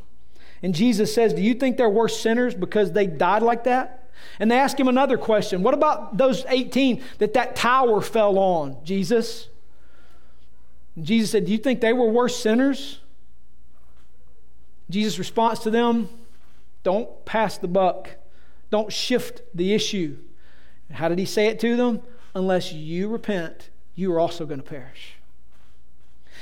And 0.63 0.73
Jesus 0.73 1.13
says, 1.13 1.33
Do 1.33 1.41
you 1.41 1.55
think 1.55 1.75
they're 1.75 1.89
worse 1.89 2.17
sinners 2.17 2.55
because 2.55 2.93
they 2.93 3.05
died 3.05 3.43
like 3.43 3.65
that? 3.65 4.04
And 4.39 4.49
they 4.51 4.57
ask 4.57 4.79
him 4.79 4.87
another 4.87 5.17
question 5.17 5.63
What 5.63 5.73
about 5.73 6.17
those 6.17 6.45
18 6.47 7.03
that 7.19 7.33
that 7.33 7.55
tower 7.55 8.01
fell 8.01 8.37
on, 8.37 8.77
Jesus? 8.83 9.49
And 10.95 11.05
Jesus 11.05 11.31
said, 11.31 11.45
Do 11.45 11.51
you 11.51 11.57
think 11.57 11.81
they 11.81 11.93
were 11.93 12.09
worse 12.09 12.37
sinners? 12.37 12.99
Jesus' 14.89 15.17
response 15.17 15.59
to 15.59 15.69
them 15.69 16.09
Don't 16.83 17.25
pass 17.25 17.57
the 17.57 17.67
buck, 17.67 18.11
don't 18.69 18.91
shift 18.91 19.41
the 19.53 19.73
issue. 19.73 20.17
How 20.91 21.09
did 21.09 21.17
he 21.17 21.25
say 21.25 21.47
it 21.47 21.59
to 21.61 21.75
them? 21.75 22.01
Unless 22.35 22.73
you 22.73 23.07
repent, 23.07 23.69
you 23.95 24.13
are 24.13 24.19
also 24.19 24.45
going 24.45 24.59
to 24.59 24.65
perish. 24.65 25.15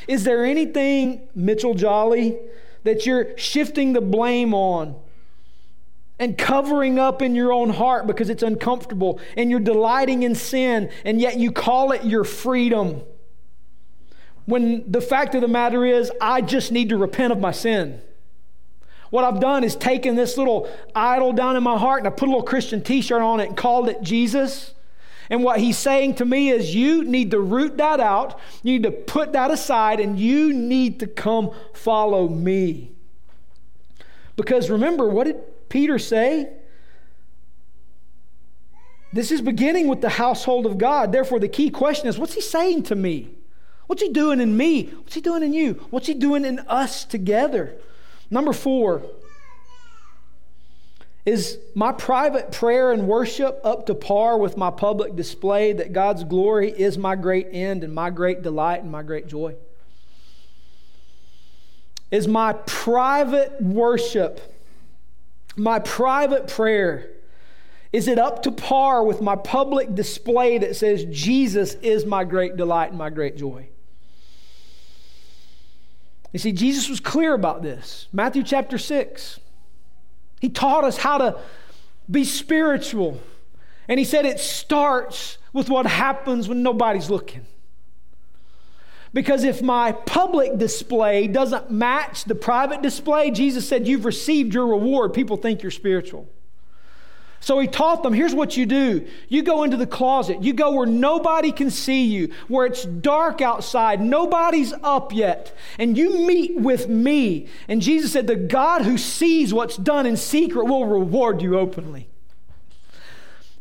Is 0.08 0.24
there 0.24 0.44
anything, 0.44 1.30
Mitchell 1.34 1.76
Jolly, 1.76 2.38
that 2.84 3.06
you're 3.06 3.38
shifting 3.38 3.94
the 3.94 4.02
blame 4.02 4.54
on 4.54 5.00
and 6.20 6.38
covering 6.38 7.00
up 7.00 7.22
in 7.22 7.36
your 7.36 7.52
own 7.52 7.70
heart 7.70 8.08
because 8.08 8.30
it's 8.30 8.44
uncomfortable 8.44 9.20
and 9.36 9.50
you're 9.50 9.60
delighting 9.60 10.24
in 10.24 10.36
sin 10.36 10.90
and 11.06 11.20
yet 11.20 11.38
you 11.38 11.52
call 11.52 11.92
it 11.92 12.04
your 12.06 12.24
freedom. 12.24 13.02
When 14.46 14.90
the 14.92 15.02
fact 15.02 15.36
of 15.36 15.42
the 15.42 15.48
matter 15.48 15.86
is, 15.86 16.12
I 16.22 16.42
just 16.42 16.72
need 16.72 16.90
to 16.90 16.98
repent 16.98 17.32
of 17.32 17.40
my 17.40 17.52
sin. 17.52 18.02
What 19.10 19.24
I've 19.24 19.40
done 19.40 19.64
is 19.64 19.76
taken 19.76 20.16
this 20.16 20.38
little 20.38 20.70
idol 20.96 21.34
down 21.34 21.56
in 21.56 21.64
my 21.64 21.78
heart 21.78 22.00
and 22.00 22.08
I 22.08 22.12
put 22.12 22.28
a 22.28 22.32
little 22.32 22.44
Christian 22.44 22.82
t 22.82 23.02
shirt 23.02 23.22
on 23.22 23.40
it 23.40 23.50
and 23.50 23.58
called 23.58 23.90
it 23.90 24.02
Jesus. 24.02 24.74
And 25.30 25.44
what 25.44 25.60
he's 25.60 25.78
saying 25.78 26.16
to 26.16 26.26
me 26.26 26.50
is, 26.50 26.76
you 26.76 27.04
need 27.04 27.32
to 27.32 27.40
root 27.40 27.78
that 27.78 28.00
out. 28.00 28.40
You 28.62 28.74
need 28.74 28.84
to 28.84 28.92
put 28.92 29.34
that 29.34 29.52
aside 29.52 30.00
and 30.00 30.20
you 30.20 30.54
need 30.54 31.00
to 31.00 31.08
come 31.08 31.52
follow 31.74 32.28
me. 32.28 32.92
Because 34.36 34.70
remember, 34.70 35.08
what 35.08 35.26
did 35.26 35.38
Peter 35.74 35.98
say? 35.98 36.50
This 39.12 39.32
is 39.32 39.42
beginning 39.42 39.88
with 39.88 40.02
the 40.02 40.10
household 40.10 40.68
of 40.68 40.78
God. 40.78 41.12
Therefore, 41.12 41.40
the 41.40 41.48
key 41.48 41.72
question 41.72 42.08
is 42.08 42.20
what's 42.20 42.36
he 42.36 42.42
saying 42.42 42.84
to 42.84 42.96
me? 42.96 43.32
What's 43.88 44.04
he 44.04 44.10
doing 44.10 44.40
in 44.40 44.56
me? 44.56 44.84
What's 44.84 45.16
he 45.16 45.22
doing 45.22 45.42
in 45.42 45.52
you? 45.52 45.84
What's 45.90 46.06
he 46.06 46.14
doing 46.14 46.46
in 46.46 46.60
us 46.60 47.06
together? 47.06 47.74
Number 48.30 48.54
four, 48.54 49.02
is 51.26 51.58
my 51.74 51.92
private 51.92 52.52
prayer 52.52 52.92
and 52.92 53.08
worship 53.08 53.60
up 53.64 53.88
to 53.88 53.96
par 53.96 54.38
with 54.38 54.56
my 54.56 54.70
public 54.70 55.16
display 55.16 55.74
that 55.74 55.92
God's 55.92 56.24
glory 56.24 56.70
is 56.70 57.00
my 57.00 57.16
great 57.16 57.48
end 57.52 57.84
and 57.84 57.96
my 57.96 58.12
great 58.12 58.44
delight 58.44 58.84
and 58.84 58.92
my 58.92 59.02
great 59.02 59.26
joy? 59.26 59.56
Is 62.12 62.28
my 62.28 62.54
private 62.68 63.60
worship, 63.60 64.53
my 65.56 65.80
private 65.80 66.48
prayer, 66.48 67.10
is 67.92 68.08
it 68.08 68.18
up 68.18 68.44
to 68.44 68.52
par 68.52 69.04
with 69.04 69.22
my 69.22 69.36
public 69.36 69.94
display 69.94 70.58
that 70.58 70.76
says 70.76 71.06
Jesus 71.06 71.76
is 71.76 72.06
my 72.06 72.24
great 72.24 72.58
delight 72.58 72.90
and 72.90 72.98
my 72.98 73.10
great 73.10 73.38
joy? 73.38 73.68
You 76.32 76.40
see, 76.40 76.52
Jesus 76.52 76.90
was 76.90 77.00
clear 77.00 77.36
about 77.36 77.62
this. 77.62 78.08
Matthew 78.12 78.42
chapter 78.42 78.80
6. 78.80 79.40
He 80.42 80.50
taught 80.50 80.84
us 80.84 80.98
how 80.98 81.20
to 81.20 81.40
be 82.10 82.26
spiritual. 82.26 83.22
And 83.88 84.00
he 84.00 84.06
said 84.06 84.26
it 84.26 84.40
starts 84.40 85.38
with 85.54 85.70
what 85.70 85.86
happens 85.86 86.50
when 86.50 86.64
nobody's 86.64 87.10
looking. 87.10 87.46
Because 89.14 89.44
if 89.44 89.62
my 89.62 89.92
public 89.92 90.58
display 90.58 91.28
doesn't 91.28 91.70
match 91.70 92.26
the 92.26 92.36
private 92.36 92.82
display, 92.82 93.30
Jesus 93.30 93.68
said, 93.68 93.88
You've 93.88 94.06
received 94.06 94.54
your 94.54 94.68
reward. 94.68 95.14
People 95.14 95.38
think 95.38 95.62
you're 95.62 95.72
spiritual. 95.72 96.28
So 97.44 97.60
he 97.60 97.68
taught 97.68 98.04
them 98.04 98.14
here's 98.14 98.34
what 98.34 98.56
you 98.56 98.66
do 98.66 99.06
you 99.28 99.44
go 99.44 99.64
into 99.64 99.76
the 99.76 99.86
closet, 99.86 100.42
you 100.42 100.54
go 100.54 100.72
where 100.72 100.88
nobody 100.88 101.52
can 101.52 101.70
see 101.70 102.06
you, 102.06 102.34
where 102.48 102.66
it's 102.66 102.86
dark 102.86 103.42
outside, 103.42 104.00
nobody's 104.00 104.74
up 104.82 105.14
yet, 105.14 105.54
and 105.78 105.98
you 105.98 106.26
meet 106.26 106.56
with 106.56 106.88
me. 106.88 107.50
And 107.68 107.82
Jesus 107.82 108.14
said, 108.14 108.28
The 108.28 108.38
God 108.38 108.84
who 108.84 108.98
sees 108.98 109.54
what's 109.54 109.76
done 109.76 110.06
in 110.06 110.16
secret 110.16 110.66
will 110.66 110.86
reward 110.86 111.42
you 111.42 111.60
openly. 111.60 112.08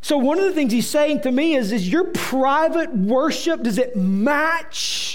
So 0.01 0.17
one 0.17 0.38
of 0.38 0.45
the 0.45 0.53
things 0.53 0.73
he's 0.73 0.88
saying 0.88 1.23
to 1.23 1.33
me 1.33 1.57
is, 1.57 1.73
is 1.73 1.88
your 1.88 2.05
private 2.05 2.95
worship, 2.95 3.65
does 3.65 3.79
it 3.79 3.97
match 3.97 5.12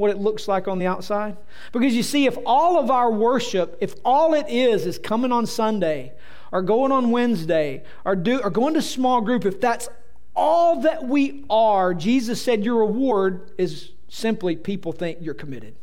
what 0.00 0.10
it 0.10 0.18
looks 0.18 0.48
like 0.48 0.66
on 0.66 0.78
the 0.78 0.86
outside? 0.86 1.36
Because 1.72 1.94
you 1.94 2.02
see, 2.02 2.26
if 2.26 2.36
all 2.44 2.78
of 2.78 2.90
our 2.90 3.12
worship, 3.12 3.76
if 3.80 3.94
all 4.04 4.34
it 4.34 4.48
is 4.48 4.86
is 4.86 4.98
coming 4.98 5.30
on 5.30 5.46
Sunday, 5.46 6.12
or 6.52 6.62
going 6.62 6.92
on 6.92 7.10
Wednesday 7.10 7.84
or, 8.04 8.16
do, 8.16 8.40
or 8.40 8.50
going 8.50 8.74
to 8.74 8.82
small 8.82 9.20
group, 9.20 9.44
if 9.44 9.60
that's 9.60 9.88
all 10.34 10.80
that 10.82 11.04
we 11.04 11.44
are, 11.50 11.94
Jesus 11.94 12.42
said 12.42 12.64
your 12.64 12.78
reward 12.78 13.52
is 13.58 13.92
simply 14.08 14.56
people 14.56 14.92
think 14.92 15.18
you're 15.20 15.34
committed. 15.34 15.76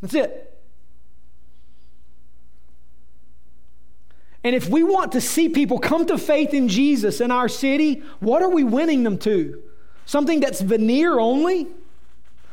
That's 0.00 0.14
it. 0.14 0.44
And 4.44 4.54
if 4.54 4.68
we 4.68 4.84
want 4.84 5.12
to 5.12 5.20
see 5.20 5.48
people 5.48 5.78
come 5.78 6.06
to 6.06 6.16
faith 6.16 6.54
in 6.54 6.68
Jesus 6.68 7.20
in 7.20 7.30
our 7.30 7.48
city, 7.48 8.02
what 8.20 8.40
are 8.40 8.48
we 8.48 8.64
winning 8.64 9.02
them 9.02 9.18
to? 9.18 9.62
Something 10.06 10.40
that's 10.40 10.60
veneer 10.60 11.18
only? 11.18 11.66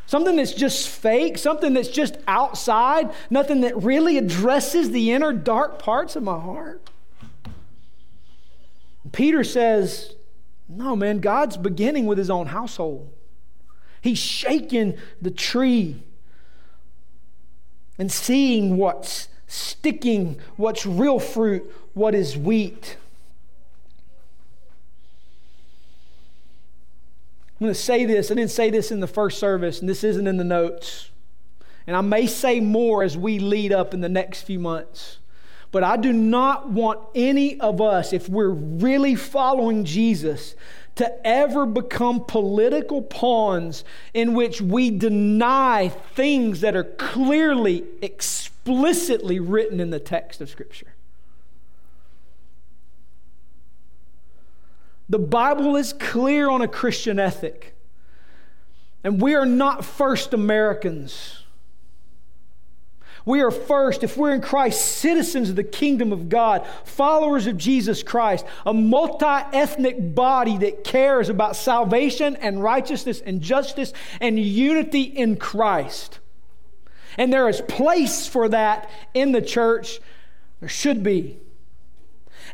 Something 0.07 0.35
that's 0.35 0.53
just 0.53 0.87
fake? 0.87 1.37
Something 1.37 1.73
that's 1.73 1.89
just 1.89 2.17
outside? 2.27 3.11
Nothing 3.29 3.61
that 3.61 3.81
really 3.81 4.17
addresses 4.17 4.91
the 4.91 5.11
inner 5.11 5.33
dark 5.33 5.79
parts 5.79 6.15
of 6.15 6.23
my 6.23 6.39
heart? 6.39 6.89
Peter 9.11 9.43
says, 9.43 10.13
No, 10.69 10.95
man, 10.95 11.19
God's 11.19 11.57
beginning 11.57 12.05
with 12.05 12.17
his 12.17 12.29
own 12.29 12.47
household. 12.47 13.11
He's 14.01 14.19
shaking 14.19 14.97
the 15.21 15.31
tree 15.31 16.03
and 17.97 18.11
seeing 18.11 18.77
what's 18.77 19.29
sticking, 19.47 20.39
what's 20.57 20.85
real 20.85 21.19
fruit, 21.19 21.63
what 21.93 22.13
is 22.13 22.37
wheat. 22.37 22.97
I'm 27.55 27.65
going 27.65 27.73
to 27.73 27.79
say 27.79 28.05
this. 28.05 28.31
I 28.31 28.35
didn't 28.35 28.51
say 28.51 28.69
this 28.69 28.91
in 28.91 28.99
the 28.99 29.07
first 29.07 29.39
service, 29.39 29.79
and 29.79 29.87
this 29.87 30.03
isn't 30.03 30.27
in 30.27 30.35
the 30.35 30.43
notes. 30.43 31.09
And 31.87 31.95
I 31.95 32.01
may 32.01 32.27
say 32.27 32.59
more 32.59 33.01
as 33.01 33.17
we 33.17 33.39
lead 33.39 33.71
up 33.71 33.93
in 33.93 34.01
the 34.01 34.09
next 34.09 34.41
few 34.41 34.59
months. 34.59 35.19
But 35.71 35.83
I 35.83 35.97
do 35.97 36.11
not 36.11 36.69
want 36.69 36.99
any 37.15 37.59
of 37.59 37.79
us, 37.79 38.11
if 38.11 38.27
we're 38.27 38.49
really 38.49 39.15
following 39.15 39.85
Jesus, 39.85 40.55
to 40.95 41.27
ever 41.27 41.65
become 41.65 42.23
political 42.25 43.01
pawns 43.01 43.83
in 44.13 44.33
which 44.33 44.61
we 44.61 44.89
deny 44.89 45.89
things 45.89 46.61
that 46.61 46.75
are 46.75 46.83
clearly, 46.83 47.83
explicitly 48.01 49.39
written 49.39 49.79
in 49.79 49.91
the 49.91 49.99
text 49.99 50.41
of 50.41 50.49
Scripture. 50.49 50.93
The 55.09 55.19
Bible 55.19 55.75
is 55.75 55.93
clear 55.93 56.49
on 56.49 56.61
a 56.61 56.67
Christian 56.67 57.19
ethic. 57.19 57.75
And 59.03 59.21
we 59.21 59.35
are 59.35 59.45
not 59.45 59.85
first 59.85 60.33
Americans. 60.33 61.43
We 63.23 63.41
are 63.41 63.51
first, 63.51 64.03
if 64.03 64.17
we're 64.17 64.33
in 64.33 64.41
Christ, 64.41 64.83
citizens 64.83 65.49
of 65.49 65.55
the 65.55 65.63
kingdom 65.63 66.11
of 66.11 66.29
God, 66.29 66.65
followers 66.83 67.47
of 67.47 67.57
Jesus 67.57 68.03
Christ, 68.03 68.45
a 68.65 68.73
multi 68.73 69.25
ethnic 69.25 70.13
body 70.13 70.57
that 70.59 70.83
cares 70.83 71.29
about 71.29 71.55
salvation 71.55 72.35
and 72.35 72.61
righteousness 72.61 73.21
and 73.21 73.41
justice 73.41 73.93
and 74.21 74.39
unity 74.39 75.01
in 75.01 75.37
Christ. 75.37 76.19
And 77.17 77.33
there 77.33 77.49
is 77.49 77.61
place 77.61 78.27
for 78.27 78.49
that 78.49 78.89
in 79.13 79.31
the 79.31 79.41
church. 79.41 79.99
There 80.59 80.69
should 80.69 81.01
be. 81.01 81.39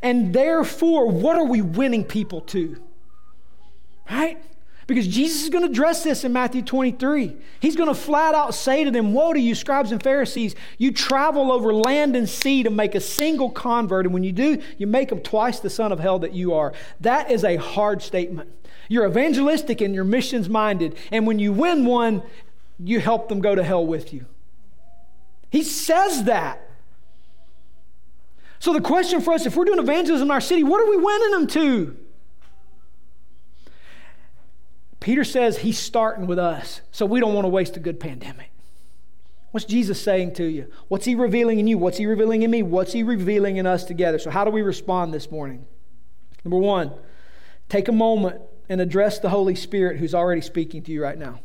And 0.02 0.34
therefore, 0.34 1.08
what 1.08 1.36
are 1.36 1.46
we 1.46 1.62
winning 1.62 2.04
people 2.04 2.42
to? 2.42 2.82
Right? 4.10 4.44
Because 4.88 5.08
Jesus 5.08 5.44
is 5.44 5.50
going 5.50 5.64
to 5.64 5.70
address 5.70 6.04
this 6.04 6.24
in 6.24 6.34
Matthew 6.34 6.62
23. 6.62 7.38
He's 7.60 7.76
going 7.76 7.88
to 7.88 7.96
flat 7.96 8.36
out 8.36 8.54
say 8.54 8.84
to 8.84 8.92
them, 8.92 9.14
Woe 9.14 9.32
to 9.32 9.40
you, 9.40 9.56
scribes 9.56 9.92
and 9.92 10.02
Pharisees! 10.02 10.56
You 10.78 10.92
travel 10.92 11.52
over 11.52 11.74
land 11.74 12.16
and 12.16 12.28
sea 12.28 12.64
to 12.64 12.70
make 12.70 12.96
a 12.96 13.00
single 13.00 13.52
convert, 13.52 14.06
and 14.06 14.14
when 14.14 14.24
you 14.24 14.32
do, 14.32 14.62
you 14.78 14.88
make 14.88 15.10
them 15.10 15.22
twice 15.22 15.60
the 15.60 15.70
son 15.70 15.92
of 15.92 16.00
hell 16.00 16.20
that 16.20 16.34
you 16.34 16.54
are. 16.54 16.74
That 17.00 17.32
is 17.32 17.44
a 17.44 17.56
hard 17.58 18.02
statement. 18.02 18.50
You're 18.90 19.08
evangelistic 19.08 19.80
and 19.80 19.96
you're 19.96 20.04
missions 20.04 20.50
minded, 20.50 20.98
and 21.12 21.26
when 21.26 21.40
you 21.40 21.54
win 21.54 21.86
one, 21.86 22.24
you 22.78 23.00
help 23.00 23.30
them 23.30 23.40
go 23.40 23.56
to 23.56 23.64
hell 23.64 23.86
with 23.86 24.14
you. 24.14 24.26
He 25.52 25.64
says 25.64 26.24
that. 26.26 26.68
So, 28.62 28.74
the 28.74 28.80
question 28.82 29.22
for 29.22 29.34
us 29.34 29.48
if 29.48 29.58
we're 29.58 29.66
doing 29.66 29.80
evangelism 29.80 30.28
in 30.28 30.32
our 30.32 30.40
city, 30.40 30.64
what 30.64 30.80
are 30.80 30.88
we 30.88 30.96
winning 30.96 31.32
them 31.32 31.48
to? 31.48 31.98
Peter 35.00 35.24
says 35.24 35.58
he's 35.58 35.80
starting 35.80 36.28
with 36.28 36.38
us, 36.38 36.82
so 36.92 37.08
we 37.08 37.20
don't 37.20 37.34
want 37.34 37.46
to 37.46 37.50
waste 37.50 37.76
a 37.76 37.80
good 37.80 38.00
pandemic. 38.00 38.52
What's 39.50 39.66
Jesus 39.66 40.00
saying 40.00 40.36
to 40.36 40.44
you? 40.44 40.72
What's 40.90 41.06
he 41.06 41.16
revealing 41.16 41.60
in 41.60 41.66
you? 41.66 41.80
What's 41.80 41.98
he 41.98 42.06
revealing 42.06 42.44
in 42.44 42.52
me? 42.52 42.62
What's 42.62 42.94
he 42.94 43.02
revealing 43.02 43.58
in 43.58 43.66
us 43.66 43.84
together? 43.84 44.20
So, 44.20 44.30
how 44.30 44.46
do 44.46 44.52
we 44.52 44.62
respond 44.62 45.12
this 45.12 45.32
morning? 45.32 45.66
Number 46.46 46.58
one, 46.58 46.94
take 47.68 47.88
a 47.88 47.92
moment 47.92 48.44
and 48.70 48.80
address 48.80 49.18
the 49.18 49.30
Holy 49.30 49.56
Spirit 49.56 49.98
who's 49.98 50.14
already 50.14 50.42
speaking 50.42 50.84
to 50.84 50.92
you 50.92 51.02
right 51.02 51.18
now. 51.18 51.40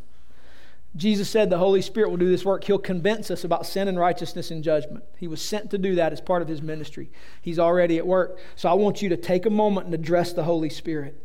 Jesus 0.96 1.28
said 1.28 1.50
the 1.50 1.58
Holy 1.58 1.82
Spirit 1.82 2.10
will 2.10 2.16
do 2.16 2.28
this 2.28 2.44
work. 2.44 2.64
He'll 2.64 2.78
convince 2.78 3.30
us 3.30 3.44
about 3.44 3.66
sin 3.66 3.86
and 3.86 3.98
righteousness 3.98 4.50
and 4.50 4.64
judgment. 4.64 5.04
He 5.18 5.28
was 5.28 5.42
sent 5.42 5.70
to 5.70 5.78
do 5.78 5.94
that 5.96 6.12
as 6.12 6.20
part 6.20 6.42
of 6.42 6.48
his 6.48 6.62
ministry. 6.62 7.10
He's 7.42 7.58
already 7.58 7.98
at 7.98 8.06
work. 8.06 8.38
So 8.54 8.68
I 8.68 8.74
want 8.74 9.02
you 9.02 9.10
to 9.10 9.16
take 9.16 9.44
a 9.44 9.50
moment 9.50 9.86
and 9.86 9.94
address 9.94 10.32
the 10.32 10.44
Holy 10.44 10.70
Spirit. 10.70 11.22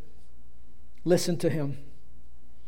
Listen 1.04 1.38
to 1.38 1.48
him. 1.48 1.78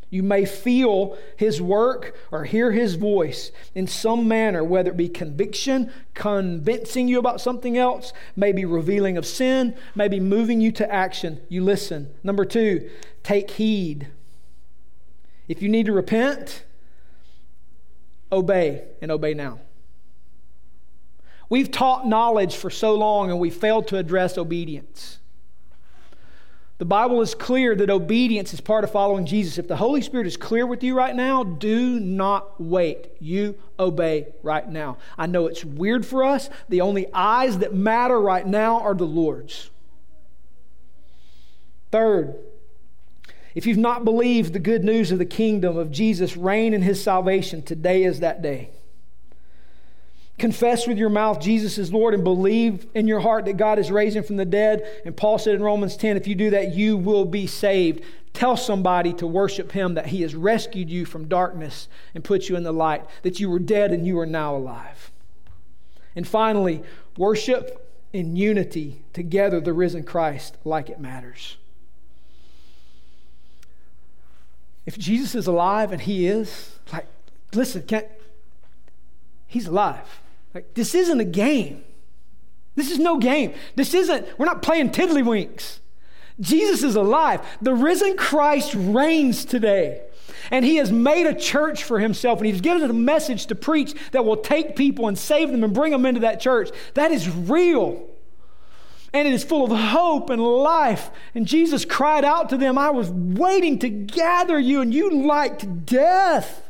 You 0.09 0.23
may 0.23 0.45
feel 0.45 1.17
his 1.35 1.61
work 1.61 2.15
or 2.31 2.45
hear 2.45 2.71
his 2.71 2.95
voice 2.95 3.51
in 3.73 3.87
some 3.87 4.27
manner, 4.27 4.63
whether 4.63 4.91
it 4.91 4.97
be 4.97 5.09
conviction, 5.09 5.91
convincing 6.13 7.07
you 7.07 7.19
about 7.19 7.41
something 7.41 7.77
else, 7.77 8.13
maybe 8.35 8.65
revealing 8.65 9.17
of 9.17 9.25
sin, 9.25 9.75
maybe 9.93 10.19
moving 10.19 10.61
you 10.61 10.71
to 10.73 10.91
action. 10.91 11.41
You 11.49 11.63
listen. 11.63 12.13
Number 12.23 12.45
two, 12.45 12.89
take 13.23 13.51
heed. 13.51 14.07
If 15.47 15.61
you 15.61 15.69
need 15.69 15.87
to 15.87 15.91
repent, 15.91 16.63
obey 18.35 18.83
and 19.01 19.11
obey 19.11 19.33
now. 19.33 19.59
We've 21.49 21.71
taught 21.71 22.07
knowledge 22.07 22.55
for 22.55 22.69
so 22.69 22.95
long 22.95 23.29
and 23.29 23.39
we 23.39 23.49
failed 23.49 23.87
to 23.89 23.97
address 23.97 24.37
obedience. 24.37 25.19
The 26.77 26.85
Bible 26.85 27.21
is 27.21 27.33
clear 27.33 27.73
that 27.75 27.89
obedience 27.89 28.53
is 28.53 28.59
part 28.59 28.83
of 28.83 28.91
following 28.91 29.25
Jesus. 29.25 29.57
If 29.57 29.69
the 29.69 29.77
Holy 29.77 30.01
Spirit 30.01 30.27
is 30.27 30.35
clear 30.35 30.65
with 30.65 30.83
you 30.83 30.93
right 30.93 31.15
now, 31.15 31.43
do 31.43 31.99
not 32.01 32.59
wait. 32.59 33.11
You 33.21 33.55
obey 33.79 34.33
right 34.43 34.67
now. 34.69 34.97
I 35.17 35.27
know 35.27 35.47
it's 35.47 35.63
weird 35.63 36.05
for 36.05 36.25
us. 36.25 36.49
The 36.67 36.81
only 36.81 37.07
eyes 37.13 37.59
that 37.59 37.73
matter 37.73 38.19
right 38.19 38.45
now 38.45 38.81
are 38.81 38.93
the 38.93 39.05
Lord's. 39.05 39.69
Third, 41.91 42.35
if 43.55 43.65
you've 43.65 43.77
not 43.77 44.03
believed 44.03 44.51
the 44.53 44.59
good 44.59 44.83
news 44.83 45.11
of 45.11 45.17
the 45.17 45.25
kingdom 45.25 45.77
of 45.77 45.89
Jesus' 45.89 46.35
reign 46.35 46.73
and 46.73 46.83
his 46.83 47.01
salvation, 47.01 47.63
today 47.63 48.03
is 48.03 48.19
that 48.19 48.41
day. 48.41 48.69
Confess 50.37 50.85
with 50.85 50.97
your 50.97 51.09
mouth 51.09 51.39
Jesus 51.39 51.77
is 51.77 51.93
Lord 51.93 52.13
and 52.13 52.23
believe 52.23 52.85
in 52.93 53.07
your 53.07 53.21
heart 53.21 53.45
that 53.45 53.55
God 53.55 53.79
is 53.79 53.89
raising 53.89 54.21
from 54.21 54.35
the 54.35 54.43
dead. 54.43 54.85
And 55.05 55.15
Paul 55.15 55.37
said 55.37 55.55
in 55.55 55.63
Romans 55.63 55.95
10, 55.95 56.17
if 56.17 56.27
you 56.27 56.35
do 56.35 56.49
that, 56.49 56.75
you 56.75 56.97
will 56.97 57.23
be 57.23 57.47
saved. 57.47 58.03
Tell 58.33 58.57
somebody 58.57 59.13
to 59.13 59.25
worship 59.25 59.71
him 59.71 59.93
that 59.93 60.07
he 60.07 60.23
has 60.23 60.35
rescued 60.35 60.89
you 60.89 61.05
from 61.05 61.29
darkness 61.29 61.87
and 62.13 62.21
put 62.21 62.49
you 62.49 62.57
in 62.57 62.63
the 62.63 62.73
light, 62.73 63.05
that 63.21 63.39
you 63.39 63.49
were 63.49 63.59
dead 63.59 63.91
and 63.91 64.05
you 64.05 64.19
are 64.19 64.25
now 64.25 64.57
alive. 64.57 65.11
And 66.17 66.27
finally, 66.27 66.83
worship 67.15 67.81
in 68.11 68.35
unity 68.35 69.03
together 69.13 69.61
the 69.61 69.71
risen 69.71 70.03
Christ 70.03 70.57
like 70.65 70.89
it 70.89 70.99
matters. 70.99 71.55
If 74.85 74.97
Jesus 74.97 75.35
is 75.35 75.47
alive 75.47 75.91
and 75.91 76.01
he 76.01 76.27
is, 76.27 76.79
like, 76.93 77.07
listen, 77.53 77.83
can't, 77.83 78.07
he's 79.47 79.67
alive. 79.67 80.21
Like, 80.53 80.73
this 80.73 80.93
isn't 80.93 81.19
a 81.19 81.25
game. 81.25 81.83
This 82.75 82.91
is 82.91 82.99
no 82.99 83.17
game. 83.17 83.53
This 83.75 83.93
isn't, 83.93 84.27
we're 84.37 84.45
not 84.45 84.61
playing 84.61 84.91
tiddlywinks. 84.91 85.79
Jesus 86.39 86.83
is 86.83 86.95
alive. 86.95 87.41
The 87.61 87.73
risen 87.73 88.17
Christ 88.17 88.75
reigns 88.75 89.45
today. 89.45 90.01
And 90.51 90.65
he 90.65 90.75
has 90.75 90.91
made 90.91 91.25
a 91.25 91.33
church 91.33 91.83
for 91.83 91.99
himself, 91.99 92.39
and 92.39 92.45
he's 92.45 92.61
given 92.61 92.83
us 92.83 92.89
a 92.89 92.93
message 92.93 93.47
to 93.47 93.55
preach 93.55 93.93
that 94.11 94.25
will 94.25 94.37
take 94.37 94.75
people 94.75 95.07
and 95.07 95.17
save 95.17 95.49
them 95.49 95.63
and 95.63 95.73
bring 95.73 95.91
them 95.91 96.05
into 96.05 96.21
that 96.21 96.39
church. 96.39 96.69
That 96.93 97.11
is 97.11 97.29
real. 97.29 98.05
And 99.15 99.29
it 99.29 99.33
is 99.33 99.45
full 99.45 99.63
of 99.63 99.79
hope 99.79 100.29
and 100.29 100.41
life. 100.41 101.09
And 101.33 101.47
Jesus 101.47 101.85
cried 101.85 102.25
out 102.25 102.49
to 102.49 102.57
them, 102.57 102.77
I 102.77 102.89
was 102.89 103.09
waiting 103.09 103.79
to 103.79 103.87
gather 103.87 104.59
you, 104.59 104.81
and 104.81 104.93
you 104.93 105.25
liked 105.25 105.85
death. 105.85 106.69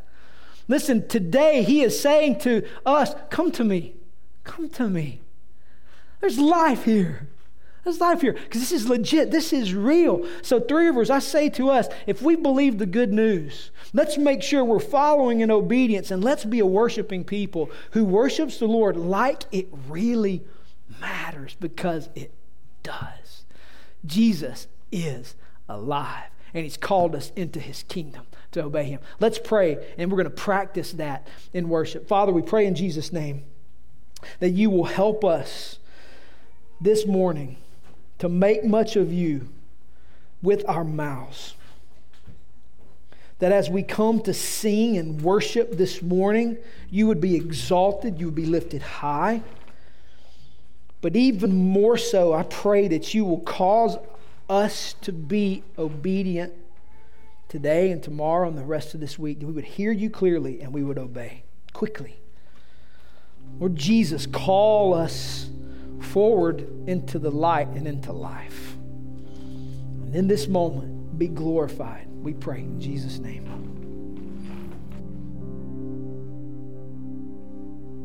Listen, 0.67 1.07
today 1.07 1.63
he 1.63 1.81
is 1.81 1.99
saying 1.99 2.37
to 2.41 2.63
us, 2.85 3.15
Come 3.31 3.51
to 3.53 3.63
me. 3.63 3.95
Come 4.43 4.69
to 4.69 4.87
me. 4.87 5.21
There's 6.21 6.37
life 6.37 6.83
here. 6.83 7.27
There's 7.83 7.99
life 7.99 8.21
here 8.21 8.33
because 8.33 8.61
this 8.61 8.71
is 8.71 8.87
legit. 8.87 9.31
This 9.31 9.51
is 9.51 9.73
real. 9.73 10.27
So, 10.43 10.59
Three 10.59 10.85
Rivers, 10.85 11.09
I 11.09 11.17
say 11.17 11.49
to 11.49 11.71
us, 11.71 11.87
if 12.05 12.21
we 12.21 12.35
believe 12.35 12.77
the 12.77 12.85
good 12.85 13.11
news, 13.11 13.71
let's 13.91 14.19
make 14.19 14.43
sure 14.43 14.63
we're 14.63 14.79
following 14.79 15.39
in 15.39 15.49
obedience 15.49 16.11
and 16.11 16.23
let's 16.23 16.45
be 16.45 16.59
a 16.59 16.65
worshiping 16.67 17.23
people 17.23 17.71
who 17.91 18.05
worships 18.05 18.59
the 18.59 18.67
Lord 18.67 18.97
like 18.97 19.45
it 19.51 19.67
really 19.87 20.43
matters 20.99 21.55
because 21.59 22.09
it 22.15 22.31
does. 22.83 23.43
Jesus 24.05 24.67
is 24.91 25.35
alive 25.67 26.29
and 26.53 26.63
he's 26.63 26.77
called 26.77 27.15
us 27.15 27.31
into 27.35 27.59
his 27.59 27.83
kingdom 27.83 28.23
to 28.51 28.63
obey 28.63 28.85
him. 28.85 29.01
Let's 29.19 29.37
pray, 29.37 29.93
and 29.97 30.09
we're 30.09 30.17
going 30.17 30.29
to 30.29 30.41
practice 30.41 30.93
that 30.93 31.27
in 31.53 31.67
worship. 31.67 32.07
Father, 32.07 32.31
we 32.31 32.41
pray 32.41 32.65
in 32.65 32.75
Jesus' 32.75 33.11
name 33.11 33.43
that 34.39 34.51
you 34.51 34.69
will 34.69 34.85
help 34.85 35.25
us 35.25 35.79
this 36.79 37.05
morning 37.05 37.57
to 38.19 38.29
make 38.29 38.63
much 38.63 38.95
of 38.95 39.11
you 39.11 39.49
with 40.41 40.63
our 40.67 40.85
mouths. 40.85 41.55
That 43.39 43.51
as 43.51 43.69
we 43.69 43.83
come 43.83 44.21
to 44.21 44.33
sing 44.33 44.97
and 44.97 45.21
worship 45.21 45.73
this 45.73 46.01
morning, 46.01 46.57
you 46.89 47.07
would 47.07 47.19
be 47.19 47.35
exalted, 47.35 48.19
you 48.19 48.27
would 48.27 48.35
be 48.35 48.45
lifted 48.45 48.81
high. 48.81 49.41
But 51.05 51.15
even 51.15 51.55
more 51.55 51.99
so, 51.99 52.33
I 52.33 52.41
pray 52.41 52.87
that 52.87 53.13
you 53.13 53.25
will 53.25 53.41
cause 53.41 53.95
us 54.49 54.95
to 55.01 55.11
be 55.11 55.61
obedient 55.77 56.51
today 57.47 57.91
and 57.91 58.01
tomorrow 58.01 58.47
and 58.47 58.57
the 58.57 58.63
rest 58.63 58.95
of 58.95 59.01
this 59.01 59.19
week, 59.19 59.39
that 59.39 59.45
we 59.45 59.53
would 59.53 59.65
hear 59.65 59.91
you 59.91 60.09
clearly 60.09 60.61
and 60.61 60.73
we 60.73 60.83
would 60.83 60.97
obey 60.97 61.43
quickly. 61.73 62.17
Lord 63.59 63.75
Jesus, 63.75 64.25
call 64.25 64.95
us 64.95 65.51
forward 65.99 66.67
into 66.87 67.19
the 67.19 67.29
light 67.29 67.67
and 67.67 67.87
into 67.87 68.11
life. 68.11 68.75
And 69.35 70.15
in 70.15 70.27
this 70.27 70.47
moment, 70.47 71.19
be 71.19 71.27
glorified. 71.27 72.07
We 72.09 72.33
pray 72.33 72.61
in 72.61 72.81
Jesus' 72.81 73.19
name. 73.19 73.45